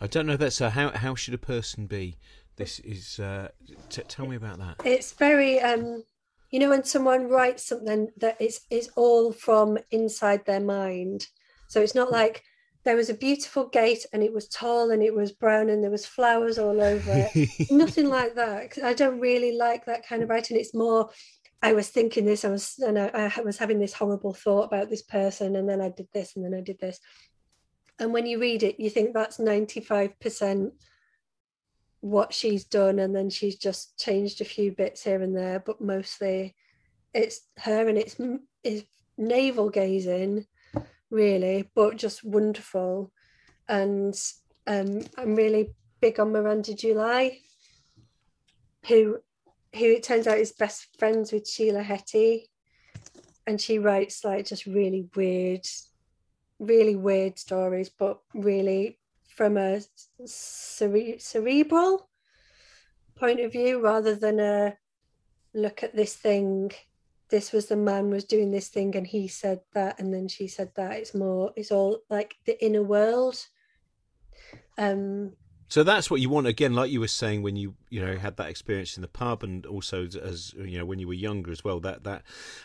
[0.00, 2.16] I don't know that's how how should a person be?
[2.56, 3.48] This is uh,
[3.88, 4.84] t- tell me about that.
[4.84, 6.02] It's very um,
[6.50, 11.28] you know when someone writes something that is is all from inside their mind
[11.72, 12.42] so it's not like
[12.84, 15.90] there was a beautiful gate and it was tall and it was brown and there
[15.90, 17.48] was flowers all over it.
[17.70, 18.76] Nothing like that.
[18.84, 20.58] I don't really like that kind of writing.
[20.58, 21.08] It's more
[21.62, 24.90] I was thinking this, I was and I, I was having this horrible thought about
[24.90, 27.00] this person, and then I did this, and then I did this.
[27.98, 30.72] And when you read it, you think that's 95%
[32.00, 35.80] what she's done, and then she's just changed a few bits here and there, but
[35.80, 36.54] mostly
[37.14, 38.16] it's her and it's,
[38.62, 38.84] it's
[39.16, 40.46] navel gazing,
[41.12, 43.12] really, but just wonderful.
[43.68, 44.14] And
[44.66, 47.38] um, I'm really big on Miranda July,
[48.88, 49.18] who
[49.74, 52.48] who it turns out is best friends with Sheila Heti.
[53.46, 55.66] And she writes like just really weird,
[56.58, 58.98] really weird stories, but really
[59.28, 59.80] from a
[60.26, 62.08] cere- cerebral
[63.16, 64.76] point of view rather than a
[65.54, 66.70] look at this thing
[67.32, 70.46] this was the man was doing this thing and he said that and then she
[70.46, 70.92] said that.
[70.92, 73.46] It's more it's all like the inner world.
[74.76, 75.32] Um
[75.68, 78.38] so that's what you want again, like you were saying when you you know had
[78.38, 81.62] that experience in the pub, and also as you know when you were younger as
[81.62, 81.78] well.
[81.78, 82.22] That that,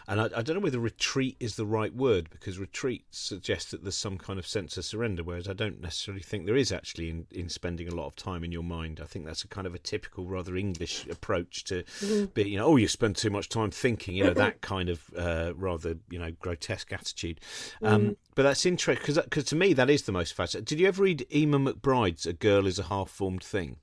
[0.07, 3.83] and I, I don't know whether retreat is the right word because retreat suggests that
[3.83, 7.09] there's some kind of sense of surrender, whereas I don't necessarily think there is actually
[7.09, 9.01] in, in spending a lot of time in your mind.
[9.03, 12.25] I think that's a kind of a typical, rather English approach to mm-hmm.
[12.33, 15.01] be you know oh you spend too much time thinking, you know that kind of
[15.17, 17.41] uh, rather you know grotesque attitude.
[17.83, 18.15] Um, mm.
[18.33, 20.63] But that's interesting because because to me that is the most fascinating.
[20.63, 23.75] Did you ever read Eimear McBride's "A Girl Is a Half Formed Thing"?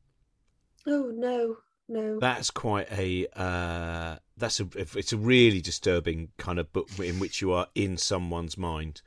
[0.87, 1.59] Oh no,
[1.89, 2.19] no.
[2.19, 7.41] That's quite a uh, that's a it's a really disturbing kind of book in which
[7.41, 9.03] you are in someone's mind.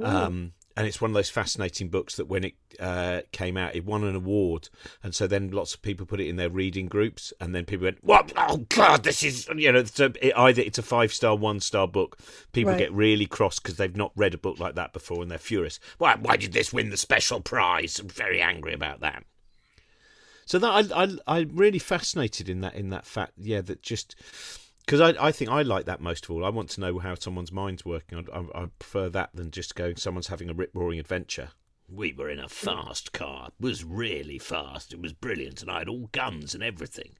[0.00, 3.84] Um, and it's one of those fascinating books that when it uh, came out, it
[3.84, 4.68] won an award,
[5.02, 7.84] and so then lots of people put it in their reading groups, and then people
[7.84, 8.32] went, "What?
[8.36, 11.86] Oh God, this is you know." So it, either it's a five star, one star
[11.86, 12.18] book.
[12.52, 12.78] People right.
[12.78, 15.78] get really cross because they've not read a book like that before, and they're furious.
[15.98, 16.16] Why?
[16.16, 18.00] Why did this win the special prize?
[18.00, 19.24] I'm very angry about that.
[20.46, 24.14] So that I I I'm really fascinated in that in that fact, yeah, that just
[24.84, 26.44] because I, I think I like that most of all.
[26.44, 28.26] I want to know how someone's mind's working.
[28.32, 31.50] I, I, I prefer that than just going someone's having a rip roaring adventure.
[31.88, 33.48] We were in a fast car.
[33.48, 34.92] It was really fast.
[34.92, 37.16] It was brilliant, and I had all guns and everything.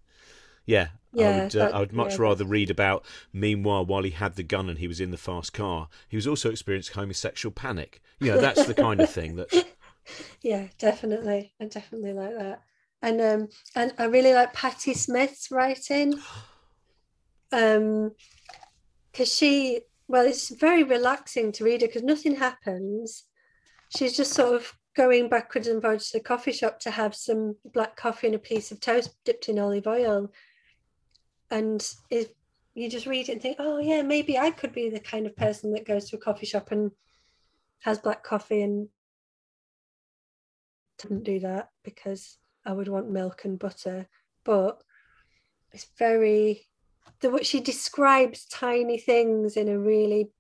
[0.67, 1.57] Yeah, yeah I would.
[1.57, 3.05] Uh, I would much yeah, rather read about.
[3.33, 6.27] Meanwhile, while he had the gun and he was in the fast car, he was
[6.27, 8.01] also experiencing homosexual panic.
[8.19, 9.53] You know, that's the kind of thing that.
[10.43, 11.55] Yeah, definitely.
[11.59, 12.63] I definitely like that,
[13.05, 16.15] and um, and I really like Patti Smith's writing.
[17.53, 18.11] um
[19.13, 23.25] because she well it's very relaxing to read her because nothing happens
[23.97, 27.55] she's just sort of going backwards and forwards to the coffee shop to have some
[27.73, 30.33] black coffee and a piece of toast dipped in olive oil
[31.51, 32.29] and if
[32.75, 35.37] you just read it and think oh yeah maybe i could be the kind of
[35.37, 36.91] person that goes to a coffee shop and
[37.81, 38.89] has black coffee and
[40.99, 44.09] didn't do that because i would want milk and butter
[44.45, 44.83] but
[45.73, 46.67] it's very
[47.21, 50.31] the what she describes tiny things in a really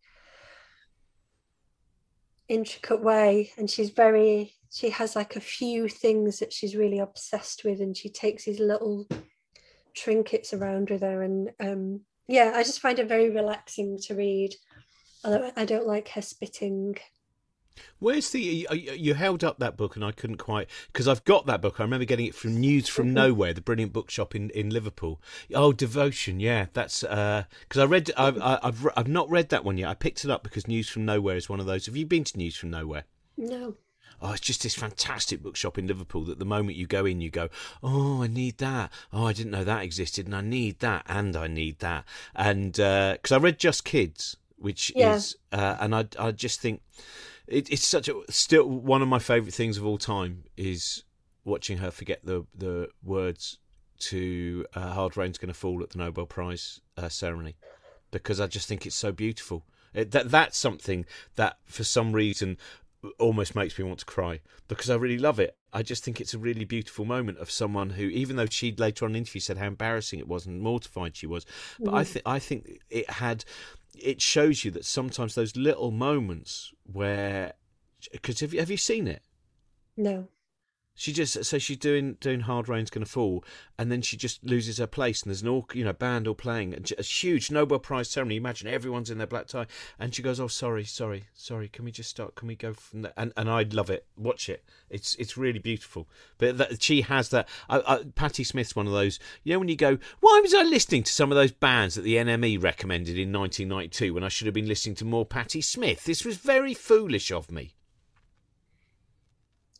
[2.49, 7.65] intricate way and she's very she has like a few things that she's really obsessed
[7.65, 9.07] with and she takes these little
[9.95, 14.55] trinkets around with her and um yeah i just find it very relaxing to read
[15.25, 16.95] although i don't like her spitting
[17.99, 21.63] Where's the you held up that book and I couldn't quite because I've got that
[21.63, 21.81] book.
[21.81, 23.15] I remember getting it from News from.
[23.25, 25.21] Nowhere, the brilliant bookshop in, in Liverpool.
[25.55, 27.47] Oh, Devotion, yeah, that's because
[27.77, 29.89] uh, I read I've, I've I've not read that one yet.
[29.89, 31.87] I picked it up because News from Nowhere is one of those.
[31.87, 33.05] Have you been to News from Nowhere?
[33.37, 33.77] No.
[34.21, 37.31] Oh, it's just this fantastic bookshop in Liverpool that the moment you go in, you
[37.31, 37.49] go,
[37.83, 38.91] Oh, I need that.
[39.13, 42.05] Oh, I didn't know that existed, and I need that, and I need that.
[42.35, 45.17] And because uh, I read Just Kids, which yeah.
[45.17, 46.81] is, uh, and I, I just think
[47.47, 51.05] it, it's such a still one of my favourite things of all time is
[51.45, 53.59] watching her forget the the words
[53.99, 57.57] to uh, "Hard Rain's Going to Fall" at the Nobel Prize uh, ceremony
[58.11, 59.65] because I just think it's so beautiful.
[59.93, 61.05] It, that that's something
[61.37, 62.57] that for some reason
[63.19, 65.57] almost makes me want to cry because I really love it.
[65.73, 69.05] I just think it's a really beautiful moment of someone who, even though she later
[69.05, 71.45] on in the interview said how embarrassing it was and mortified she was,
[71.79, 71.97] but mm.
[71.97, 73.45] I think I think it had
[74.01, 77.55] it shows you that sometimes those little moments where
[78.13, 79.23] because have you have you seen it?
[79.97, 80.29] No.
[80.97, 83.45] She just so she's doing doing hard rain's to fall,
[83.77, 86.37] and then she just loses her place, and there's an all you know band all
[86.37, 88.37] playing a huge Nobel Prize ceremony.
[88.37, 89.67] Imagine everyone's in their black tie,
[89.99, 91.69] and she goes, "Oh, sorry, sorry, sorry.
[91.69, 92.37] Can we just start?
[92.37, 94.07] Can we go from there?" And and I love it.
[94.17, 94.65] Watch it.
[94.89, 96.09] It's it's really beautiful.
[96.39, 97.49] But that, she has that.
[97.69, 99.19] Uh, uh, Patti Smith's one of those.
[99.43, 102.03] You know when you go, why was I listening to some of those bands that
[102.03, 106.05] the NME recommended in 1992 when I should have been listening to more Patti Smith?
[106.05, 107.75] This was very foolish of me.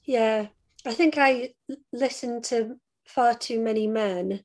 [0.03, 0.49] Yeah,
[0.87, 1.55] I think I
[1.93, 2.77] listened to
[3.07, 4.45] far too many men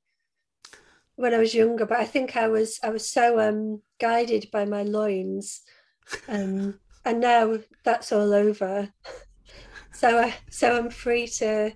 [1.16, 4.66] when I was younger, but I think I was I was so um, guided by
[4.66, 5.62] my loins,
[6.28, 8.90] um, and now that's all over.
[9.92, 11.72] so I so I'm free to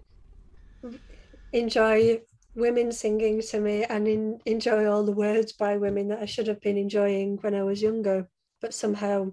[1.52, 2.22] enjoy
[2.56, 6.48] women singing to me and in, enjoy all the words by women that I should
[6.48, 8.30] have been enjoying when I was younger,
[8.62, 9.32] but somehow,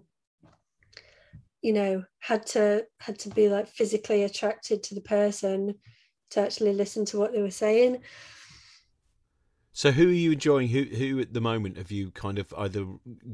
[1.63, 5.75] you know, had to had to be like physically attracted to the person
[6.31, 8.03] to actually listen to what they were saying.
[9.73, 10.69] So, who are you enjoying?
[10.69, 12.87] Who, who at the moment have you kind of either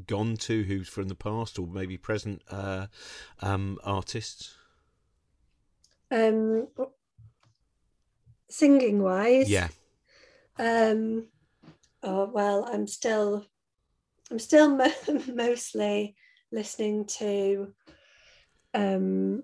[0.07, 0.63] gone to?
[0.65, 2.87] Who's from the past or maybe present uh,
[3.41, 4.55] um, artists?
[6.11, 6.69] Um,
[8.49, 9.69] singing wise, Yeah.
[10.59, 11.29] Um,
[12.03, 13.47] oh well, I'm still,
[14.31, 14.93] I'm still mo-
[15.35, 16.17] mostly
[16.53, 17.75] listening to.
[18.77, 19.43] Um,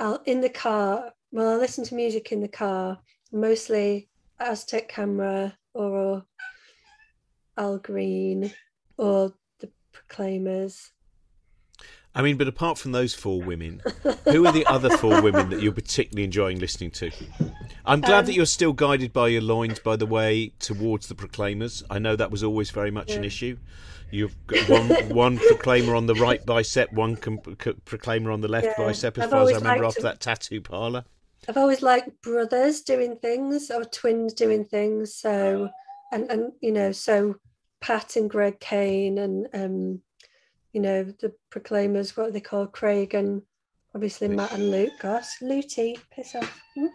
[0.00, 1.12] I'll in the car.
[1.32, 2.98] Well, I listen to music in the car.
[3.30, 4.08] Mostly
[4.40, 6.24] Aztec Camera or
[7.58, 8.50] Al Green
[8.96, 10.92] or the Proclaimers.
[12.14, 13.80] I mean, but apart from those four women,
[14.24, 17.10] who are the other four women that you're particularly enjoying listening to?
[17.86, 21.14] I'm glad Um, that you're still guided by your loins, by the way, towards the
[21.14, 21.82] Proclaimers.
[21.90, 23.56] I know that was always very much an issue.
[24.10, 28.48] You've got one one Proclaimer on the right bicep, one com- c- Proclaimer on the
[28.48, 31.04] left Yeah, bicep, as I've far as I remember after that tattoo parlour.
[31.48, 35.14] I've always liked brothers doing things or twins doing things.
[35.14, 35.70] So,
[36.12, 37.36] and and you know, so
[37.80, 40.02] Pat and Greg Kane and um,
[40.72, 42.72] you know, the Proclaimers, what are they called?
[42.72, 43.42] Craig and
[43.94, 44.92] obviously Matt and Luke.
[45.00, 46.60] Gosh, Looty, piss off.
[46.74, 46.86] Hmm?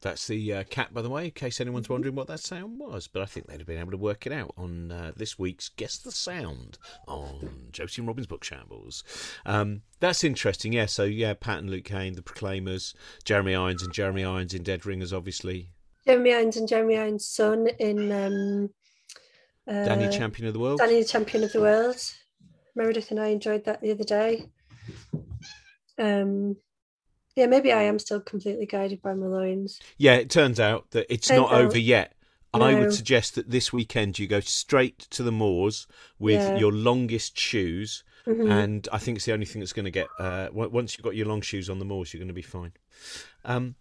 [0.00, 3.08] That's the uh, cat, by the way, in case anyone's wondering what that sound was.
[3.08, 5.70] But I think they'd have been able to work it out on uh, this week's
[5.70, 6.76] Guess the Sound
[7.08, 9.02] on Josie and Robin's Book Shambles.
[9.46, 10.84] Um, that's interesting, yeah.
[10.86, 12.94] So, yeah, Pat and Luke Kane, the Proclaimers,
[13.24, 15.70] Jeremy Irons and Jeremy Irons in Dead Ringers, obviously.
[16.06, 18.70] Jeremy Irons and Jeremy Irons' son in um,
[19.66, 20.80] uh, Danny, Champion of the World.
[20.80, 21.96] Danny, the champion of the world.
[22.74, 24.46] Meredith and I enjoyed that the other day.
[25.98, 26.56] Um,
[27.36, 29.80] yeah, maybe I am still completely guided by my loins.
[29.96, 32.12] Yeah, it turns out that it's Turns not out- over yet.
[32.52, 35.88] I would suggest that this weekend you go straight to the moors
[36.20, 36.56] with Yeah.
[36.56, 38.48] your longest shoes Mhm.
[38.48, 40.06] and I think it's the only thing that's going to get.
[40.20, 42.42] Uh, on- once you've got your long shoes on the moors, you're going to be
[42.42, 42.72] fine.
[43.44, 43.74] Um,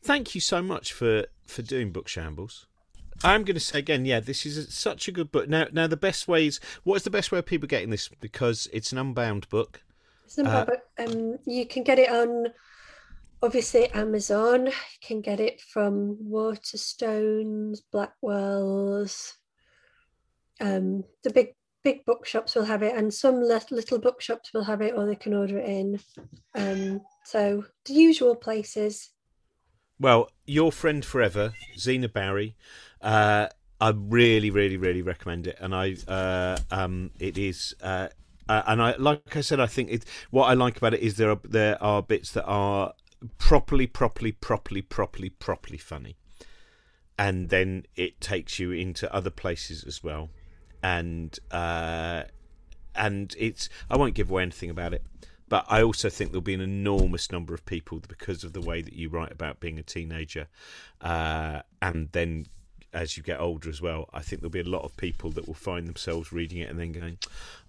[0.00, 2.66] thank you so much for for doing book shambles.
[3.22, 5.48] I'm going to say again, yeah, this is such a good book.
[5.48, 6.58] Now, now the best ways.
[6.84, 8.08] What is the best way of people getting this?
[8.08, 9.82] Because it's an unbound book.
[10.24, 12.46] It's not Uh, bad, but um, you can get it on
[13.42, 14.66] obviously Amazon.
[14.66, 19.34] You can get it from Waterstones, Blackwell's.
[20.60, 21.48] Um, the big
[21.82, 25.16] big bookshops will have it, and some li- little bookshops will have it, or they
[25.16, 26.00] can order it in.
[26.54, 29.10] Um, so the usual places.
[30.00, 32.56] Well, your friend forever, Zena Barrie.
[33.02, 33.48] Uh,
[33.82, 38.08] I really, really, really recommend it, and I, uh, um, it is, uh,
[38.48, 40.06] uh, and I, like I said, I think it.
[40.30, 42.94] What I like about it is there are there are bits that are
[43.38, 46.16] properly, properly, properly, properly, properly funny,
[47.18, 50.30] and then it takes you into other places as well,
[50.82, 52.24] and uh,
[52.94, 53.68] and it's.
[53.90, 55.04] I won't give away anything about it.
[55.50, 58.80] But I also think there'll be an enormous number of people because of the way
[58.80, 60.46] that you write about being a teenager,
[61.02, 62.46] uh, and then
[62.92, 64.08] as you get older as well.
[64.12, 66.78] I think there'll be a lot of people that will find themselves reading it and
[66.78, 67.18] then going,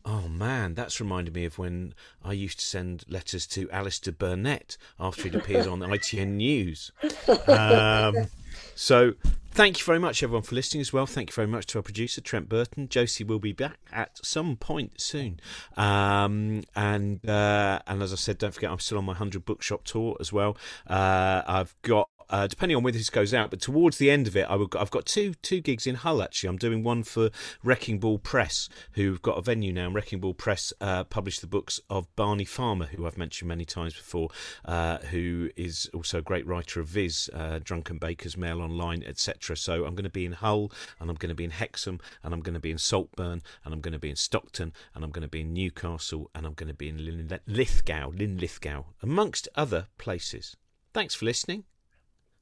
[0.05, 4.77] "Oh man, that's reminded me of when I used to send letters to Alastair Burnet
[4.99, 6.91] after he'd appeared on ITN News."
[7.47, 8.27] Um,
[8.75, 9.13] so
[9.51, 11.05] thank you very much everyone for listening as well.
[11.05, 12.87] Thank you very much to our producer trent burton.
[12.87, 15.39] Josie will be back at some point soon.
[15.77, 19.83] Um, and uh, and as i said don't forget i'm still on my 100 bookshop
[19.83, 20.57] tour as well.
[20.87, 24.37] Uh, i've got uh, depending on whether this goes out, but towards the end of
[24.37, 26.23] it, I will, I've got two two gigs in Hull.
[26.23, 27.29] Actually, I'm doing one for
[27.61, 29.87] Wrecking Ball Press, who've got a venue now.
[29.87, 33.65] And Wrecking Ball Press uh, published the books of Barney Farmer, who I've mentioned many
[33.65, 34.29] times before,
[34.63, 39.57] uh, who is also a great writer of Viz, uh, Drunken Bakers, Mail Online, etc.
[39.57, 42.33] So I'm going to be in Hull, and I'm going to be in Hexham, and
[42.33, 45.11] I'm going to be in Saltburn, and I'm going to be in Stockton, and I'm
[45.11, 49.49] going to be in Newcastle, and I'm going to be in Lin- Lithgow, Linlithgow, amongst
[49.55, 50.55] other places.
[50.93, 51.65] Thanks for listening.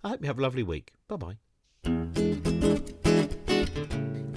[0.04, 0.94] I hope you have a lovely week.
[1.08, 1.38] Bye bye.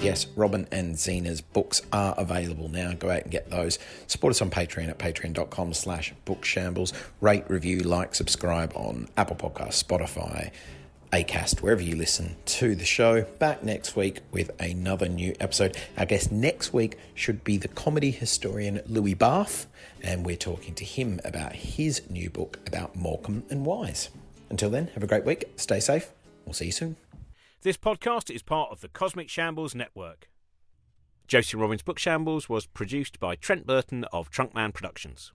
[0.03, 2.93] Yes, Robin and Zena's books are available now.
[2.93, 3.79] Go out and get those.
[4.09, 6.93] Support us on Patreon at patreon.com slash bookshambles.
[7.21, 10.51] Rate, review, like, subscribe on Apple Podcasts, Spotify,
[11.13, 13.23] Acast, wherever you listen to the show.
[13.39, 15.77] Back next week with another new episode.
[15.97, 19.67] Our guest next week should be the comedy historian Louis Barfe,
[20.03, 24.11] and we're talking to him about his new book about Morecambe and Wise.
[24.53, 26.13] Until then, have a great week, stay safe,
[26.45, 26.97] we'll see you soon.
[27.63, 30.29] This podcast is part of the Cosmic Shambles Network.
[31.27, 35.33] Josie Robbins' book Shambles was produced by Trent Burton of Trunkman Productions.